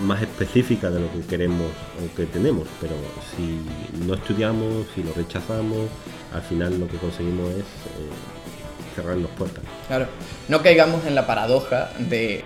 más 0.01 0.21
específica 0.21 0.89
de 0.89 1.01
lo 1.01 1.11
que 1.11 1.19
queremos 1.27 1.67
o 2.01 2.15
que 2.15 2.25
tenemos, 2.25 2.65
pero 2.79 2.95
si 3.35 3.59
no 4.07 4.13
estudiamos, 4.13 4.87
si 4.95 5.03
lo 5.03 5.13
rechazamos, 5.13 5.89
al 6.33 6.41
final 6.41 6.79
lo 6.79 6.87
que 6.87 6.97
conseguimos 6.97 7.49
es 7.51 7.59
eh, 7.59 8.42
cerrarnos 8.95 9.31
puertas. 9.31 9.63
Claro, 9.87 10.07
no 10.47 10.61
caigamos 10.61 11.05
en 11.05 11.15
la 11.15 11.27
paradoja 11.27 11.89
de 11.99 12.43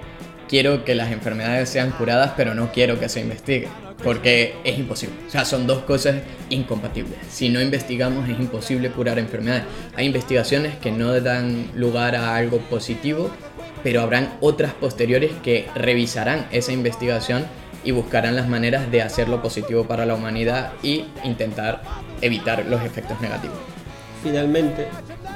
quiero 0.47 0.85
que 0.85 0.95
las 0.95 1.11
enfermedades 1.11 1.69
sean 1.69 1.91
curadas, 1.91 2.33
pero 2.35 2.55
no 2.55 2.71
quiero 2.71 2.99
que 2.99 3.09
se 3.09 3.19
investigue, 3.19 3.67
porque 4.03 4.55
es 4.63 4.77
imposible. 4.77 5.15
O 5.27 5.29
sea, 5.29 5.45
son 5.45 5.67
dos 5.67 5.83
cosas 5.83 6.15
incompatibles. 6.49 7.19
Si 7.29 7.49
no 7.49 7.61
investigamos 7.61 8.27
es 8.29 8.39
imposible 8.39 8.89
curar 8.91 9.19
enfermedades. 9.19 9.63
Hay 9.95 10.05
investigaciones 10.05 10.75
que 10.77 10.91
no 10.91 11.19
dan 11.21 11.69
lugar 11.75 12.15
a 12.15 12.35
algo 12.35 12.59
positivo, 12.59 13.29
pero 13.83 14.01
habrán 14.01 14.37
otras 14.41 14.73
posteriores 14.73 15.31
que 15.43 15.67
revisarán 15.75 16.47
esa 16.51 16.71
investigación 16.71 17.45
y 17.83 17.91
buscarán 17.91 18.35
las 18.35 18.47
maneras 18.47 18.91
de 18.91 19.01
hacerlo 19.01 19.41
positivo 19.41 19.85
para 19.85 20.05
la 20.05 20.15
humanidad 20.15 20.73
y 20.83 21.05
intentar 21.23 21.81
evitar 22.21 22.65
los 22.65 22.83
efectos 22.83 23.21
negativos. 23.21 23.57
Finalmente, 24.23 24.87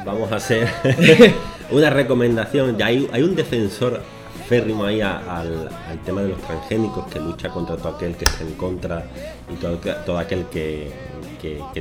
vamos 0.05 0.31
a 0.31 0.35
hacer 0.35 0.67
una 1.71 1.89
recomendación. 1.89 2.77
Ya 2.77 2.87
hay, 2.87 3.07
hay 3.11 3.23
un 3.23 3.35
defensor 3.35 4.01
férrimo 4.47 4.83
ahí 4.83 5.01
al, 5.01 5.69
tema 6.05 6.21
de 6.21 6.29
los 6.29 6.41
transgénicos, 6.41 7.07
que 7.07 7.19
lucha 7.19 7.49
contra 7.49 7.77
todo 7.77 7.95
aquel 7.95 8.15
que 8.15 8.25
está 8.25 8.43
en 8.43 8.53
contra 8.53 9.05
y 9.51 9.55
todo, 9.55 9.77
todo 10.05 10.17
aquel 10.17 10.45
que, 10.45 10.91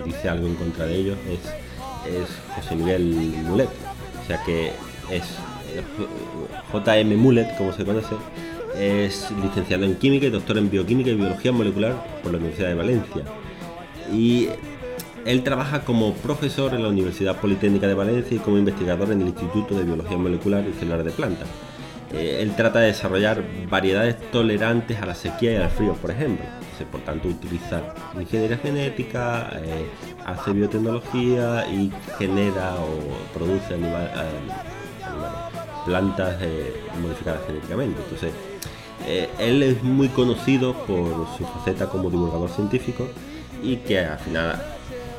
dice 0.05 0.29
algo 0.29 0.47
en 0.47 0.55
contra 0.55 0.87
de 0.87 0.95
ellos, 0.95 1.19
es, 1.29 2.13
es 2.13 2.29
José 2.55 2.77
Miguel 2.77 3.35
Mulet. 3.45 3.69
O 4.23 4.27
sea 4.27 4.43
que 4.45 4.73
es 5.11 5.25
JM 6.73 7.17
Mulet, 7.17 7.57
como 7.57 7.73
se 7.73 7.85
conoce, 7.85 8.15
es 8.79 9.29
licenciado 9.43 9.85
en 9.85 9.97
química 9.97 10.27
y 10.27 10.31
doctor 10.31 10.59
en 10.59 10.71
bioquímica 10.71 11.11
y 11.11 11.15
biología 11.15 11.53
molecular 11.53 12.21
por 12.23 12.33
la 12.33 12.39
Universidad 12.39 12.69
de 12.69 12.75
Valencia. 12.75 13.23
Y 14.13 14.49
él 15.25 15.43
trabaja 15.43 15.85
como 15.85 16.15
profesor 16.15 16.75
en 16.75 16.83
la 16.83 16.89
Universidad 16.89 17.41
Politécnica 17.41 17.87
de 17.87 17.95
Valencia 17.95 18.37
y 18.37 18.41
como 18.41 18.59
investigador 18.59 19.13
en 19.13 19.23
el 19.23 19.29
Instituto 19.29 19.75
de 19.75 19.85
Biología 19.85 20.17
Molecular 20.17 20.65
y 20.69 20.73
Celular 20.79 21.05
de 21.05 21.11
Plantas. 21.11 21.49
Eh, 22.13 22.39
él 22.41 22.57
trata 22.57 22.81
de 22.81 22.87
desarrollar 22.87 23.43
variedades 23.69 24.19
tolerantes 24.33 25.01
a 25.01 25.07
la 25.07 25.15
sequía 25.15 25.53
y 25.53 25.57
al 25.57 25.71
frío, 25.71 25.95
por 25.95 26.11
ejemplo. 26.11 26.45
por 26.91 27.03
tanto, 27.03 27.29
utiliza 27.29 27.83
ingeniería 28.19 28.57
genética, 28.57 29.51
eh, 29.63 29.87
hace 30.25 30.53
biotecnología 30.53 31.67
y 31.71 31.93
genera 32.19 32.75
o 32.77 33.39
produce 33.39 33.77
plantas 35.85 36.37
eh, 36.41 36.73
modificadas 37.01 37.41
genéticamente. 37.47 38.01
Entonces, 38.03 38.33
él 39.39 39.63
es 39.63 39.83
muy 39.83 40.09
conocido 40.09 40.75
por 40.87 41.27
su 41.37 41.45
faceta 41.45 41.89
como 41.89 42.11
divulgador 42.11 42.51
científico 42.51 43.09
y 43.63 43.77
que 43.77 43.99
al 44.01 44.19
final 44.19 44.61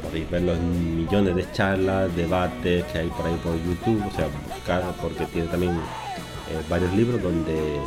podéis 0.01 0.29
ver 0.29 0.41
los 0.43 0.59
millones 0.59 1.35
de 1.35 1.51
charlas, 1.51 2.15
debates 2.15 2.83
que 2.85 2.99
hay 2.99 3.07
por 3.09 3.25
ahí 3.25 3.35
por 3.43 3.55
YouTube, 3.55 4.03
o 4.05 4.11
sea, 4.15 4.27
buscar 4.49 4.83
porque 5.01 5.25
tiene 5.25 5.47
también 5.47 5.73
eh, 5.73 6.61
varios 6.69 6.93
libros 6.93 7.21
donde 7.21 7.79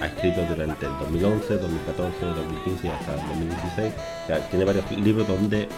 ha 0.00 0.06
escrito 0.06 0.44
durante 0.46 0.86
el 0.86 0.92
2011, 0.98 1.58
2014, 1.58 2.26
2015 2.26 2.88
hasta 2.88 3.14
el 3.14 3.28
2016. 3.28 3.92
O 4.24 4.26
sea, 4.26 4.48
tiene 4.48 4.64
varios 4.64 4.90
libros 4.92 5.28
donde, 5.28 5.68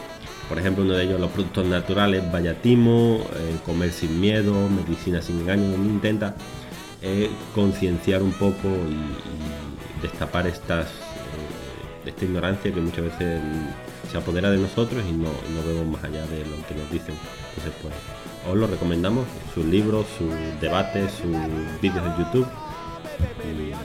por 0.49 0.59
ejemplo, 0.59 0.85
uno 0.85 0.95
de 0.95 1.05
ellos, 1.05 1.21
Los 1.21 1.31
productos 1.31 1.67
naturales, 1.67 2.23
Vallatimo, 2.33 3.21
eh, 3.35 3.57
Comer 3.65 3.93
sin 3.93 4.21
miedo, 4.21 4.69
Medicina 4.69 5.21
sin 5.21 5.41
engaño, 5.41 5.71
donde 5.71 5.89
intenta 5.89 6.35
eh, 7.03 7.31
concienciar 7.55 8.23
un 8.23 8.33
poco 8.33 8.69
y, 8.69 10.03
destapar 10.03 10.47
estas, 10.47 10.89
esta 12.05 12.25
ignorancia 12.25 12.73
que 12.73 12.81
muchas 12.81 13.05
veces 13.05 13.41
se 14.11 14.19
apodera 14.19 14.51
de 14.51 14.59
nosotros 14.59 15.05
y 15.09 15.13
no, 15.13 15.29
vemos 15.67 15.87
más 15.87 16.05
allá 16.05 16.27
de 16.27 16.41
lo 16.41 16.57
que 16.67 16.75
nos 16.75 16.91
dicen. 16.91 17.15
Entonces, 17.49 17.73
pues, 17.83 17.95
os 18.49 18.57
lo 18.57 18.67
recomendamos, 18.67 19.27
sus 19.55 19.65
libros, 19.65 20.07
sus 20.19 20.33
debates, 20.61 21.11
sus 21.13 21.33
vídeos 21.81 22.05
en 22.07 22.25
YouTube. 22.25 22.47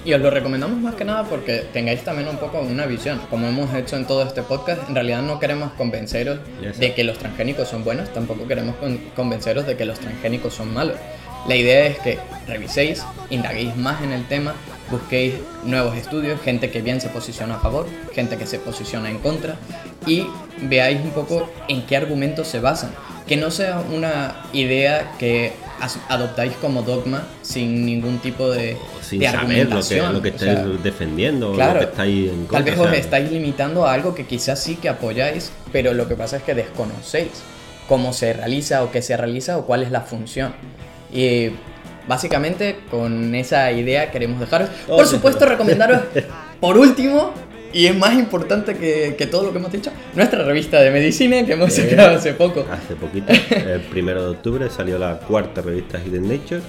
Y... 0.04 0.14
os 0.14 0.22
lo 0.22 0.30
recomendamos 0.30 0.78
más 0.80 0.96
que 0.96 1.06
nada 1.06 1.24
porque 1.24 1.66
tengáis 1.72 2.04
también 2.04 2.28
un 2.28 2.38
poco 2.38 2.60
una 2.60 2.86
visión. 2.86 3.20
Como 3.30 3.48
hemos 3.48 3.74
hecho 3.74 3.96
en 3.96 4.06
todo 4.06 4.24
este 4.24 4.42
podcast, 4.42 4.88
en 4.90 4.96
realidad 4.96 5.22
no 5.22 5.40
queremos 5.40 5.72
convenceros 5.74 6.40
de 6.78 6.94
que 6.94 7.04
los 7.04 7.18
transgénicos 7.18 7.68
son 7.68 7.84
buenos, 7.84 8.12
tampoco 8.12 8.48
queremos 8.48 8.76
convenceros 9.16 9.66
de 9.66 9.78
que 9.78 9.86
los 9.86 10.00
transgénicos 10.00 10.54
son 10.54 10.74
malos. 10.74 10.98
La 11.48 11.56
idea 11.56 11.88
es 11.88 12.00
que 12.00 12.20
reviséis, 12.48 13.04
indaguéis 13.30 13.76
más 13.76 14.04
en 14.04 14.12
el 14.12 14.26
tema 14.28 14.54
busquéis 14.92 15.36
nuevos 15.64 15.98
estudios, 15.98 16.40
gente 16.42 16.70
que 16.70 16.82
bien 16.82 17.02
se 17.02 17.10
posiciona 17.10 17.56
a 17.56 17.60
favor, 17.60 17.88
gente 18.14 18.38
que 18.38 18.46
se 18.46 18.60
posiciona 18.60 19.10
en 19.10 19.20
contra 19.20 19.56
y 20.06 20.28
veáis 20.64 21.02
un 21.02 21.12
poco 21.12 21.50
en 21.68 21.86
qué 21.86 21.96
argumentos 21.96 22.48
se 22.48 22.60
basan. 22.60 22.92
Que 23.28 23.38
no 23.38 23.50
sea 23.50 23.82
una 23.94 24.44
idea 24.52 25.14
que 25.18 25.54
adoptáis 26.10 26.54
como 26.54 26.82
dogma 26.82 27.28
sin 27.42 27.86
ningún 27.86 28.20
tipo 28.20 28.50
de, 28.50 28.78
sin 29.02 29.26
argumentación. 29.26 30.14
Lo 30.14 30.22
que, 30.22 30.30
estáis 30.30 30.84
defendiendo, 30.84 31.54
claro, 31.54 31.74
lo 31.74 31.80
que 31.80 31.86
estáis 31.86 32.30
en 32.30 32.46
contra. 32.46 32.58
Tal 32.58 32.64
vez 32.64 32.80
os 32.80 32.94
estáis 32.94 33.32
limitando 33.32 33.86
a 33.86 33.94
algo 33.94 34.14
que 34.14 34.26
quizás 34.26 34.62
sí 34.62 34.76
que 34.76 34.90
apoyáis, 34.90 35.52
pero 35.72 35.94
lo 35.94 36.08
que 36.08 36.16
pasa 36.16 36.38
es 36.38 36.44
que 36.44 36.54
desconocéis 36.54 37.32
cómo 37.88 38.14
se 38.14 38.34
realiza 38.34 38.84
o 38.84 38.92
qué 38.92 39.02
se 39.02 39.16
realiza 39.18 39.58
o 39.58 39.66
cuál 39.66 39.84
es 39.84 39.92
la 39.92 40.02
función. 40.02 40.54
Y 41.14 41.52
Básicamente, 42.08 42.78
con 42.90 43.36
esa 43.36 43.72
idea 43.72 44.12
queremos 44.12 44.40
dejaros. 44.40 44.70
Por 44.88 45.06
supuesto, 45.06 45.46
recomendaros, 45.46 46.02
por 46.60 46.78
último, 46.78 47.34
y 47.74 47.88
es 47.88 47.96
más 47.96 48.14
importante 48.18 48.76
que, 48.76 49.28
todo 49.28 49.44
lo 49.44 49.52
que 49.52 49.60
hemos 49.60 49.72
dicho, 49.72 49.92
nuestra 50.16 50.44
revista 50.44 50.82
de 50.82 50.92
medicina 50.92 51.46
que 51.46 51.54
hemos 51.54 51.74
sacado 51.74 52.18
hace 52.18 52.34
poco. 52.34 52.66
Hace 52.70 52.96
poquito, 52.96 53.32
el 53.32 53.82
primero 53.82 54.24
de 54.24 54.30
octubre 54.30 54.70
salió 54.70 54.98
la 54.98 55.20
cuarta 55.20 55.62
revista 55.62 56.00
Hidden 56.00 56.28
Nature. 56.28 56.62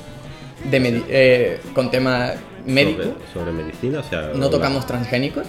De 0.70 1.02
eh, 1.08 1.60
con 1.74 1.90
tema 1.90 2.34
médico. 2.66 3.02
Sobre, 3.32 3.52
medicina, 3.52 4.00
o 4.00 4.02
sea. 4.04 4.30
No 4.34 4.48
tocamos 4.48 4.86
transgénicos, 4.86 5.46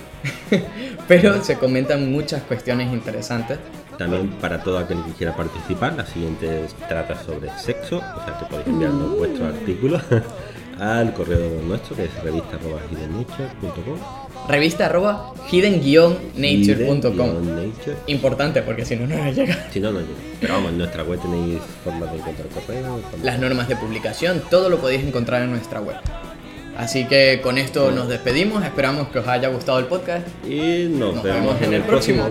pero 1.07 1.43
se 1.43 1.57
comentan 1.57 2.11
muchas 2.11 2.41
cuestiones 2.43 2.91
interesantes. 2.91 3.59
También 3.97 4.29
para 4.41 4.63
todo 4.63 4.77
aquel 4.77 5.03
que 5.03 5.11
quiera 5.11 5.35
participar, 5.35 5.93
la 5.93 6.05
siguiente 6.05 6.67
trata 6.87 7.21
sobre 7.23 7.49
sexo, 7.59 7.97
o 7.97 8.25
sea 8.25 8.37
que 8.39 8.45
podéis 8.45 8.67
enviarnos 8.67 9.09
mm. 9.09 9.17
vuestro 9.17 9.47
artículo 9.47 9.99
al 10.79 11.13
correo 11.13 11.61
nuestro 11.61 11.95
que 11.95 12.05
es 12.05 12.23
revista 12.23 12.57
Revista 14.47 14.85
arroba 14.87 15.33
hidden-nature.com. 15.51 17.29
Importante 18.07 18.61
porque 18.61 18.85
si 18.85 18.95
no, 18.95 19.07
no 19.07 19.23
nos 19.23 19.35
llega. 19.35 19.67
Si 19.71 19.79
no, 19.79 19.91
no 19.91 19.99
llega. 19.99 20.13
Pero 20.41 20.53
vamos, 20.55 20.71
en 20.71 20.77
nuestra 20.79 21.03
web 21.03 21.19
tenéis 21.21 21.59
formas 21.83 22.11
de 22.11 22.17
encontrar 22.17 22.47
correo. 22.49 22.99
Las 23.23 23.39
normas 23.39 23.69
de 23.69 23.75
publicación, 23.75 24.41
todo 24.49 24.69
lo 24.69 24.79
podéis 24.79 25.03
encontrar 25.03 25.43
en 25.43 25.51
nuestra 25.51 25.79
web. 25.79 25.97
Así 26.77 27.05
que 27.05 27.39
con 27.41 27.57
esto 27.57 27.91
nos 27.91 28.07
despedimos, 28.07 28.63
esperamos 28.63 29.09
que 29.09 29.19
os 29.19 29.27
haya 29.27 29.49
gustado 29.49 29.79
el 29.79 29.85
podcast. 29.85 30.27
Y 30.45 30.87
nos, 30.89 31.21
vemos, 31.21 31.61
en 31.61 31.73
el 31.73 31.83
próximo. 31.83 32.27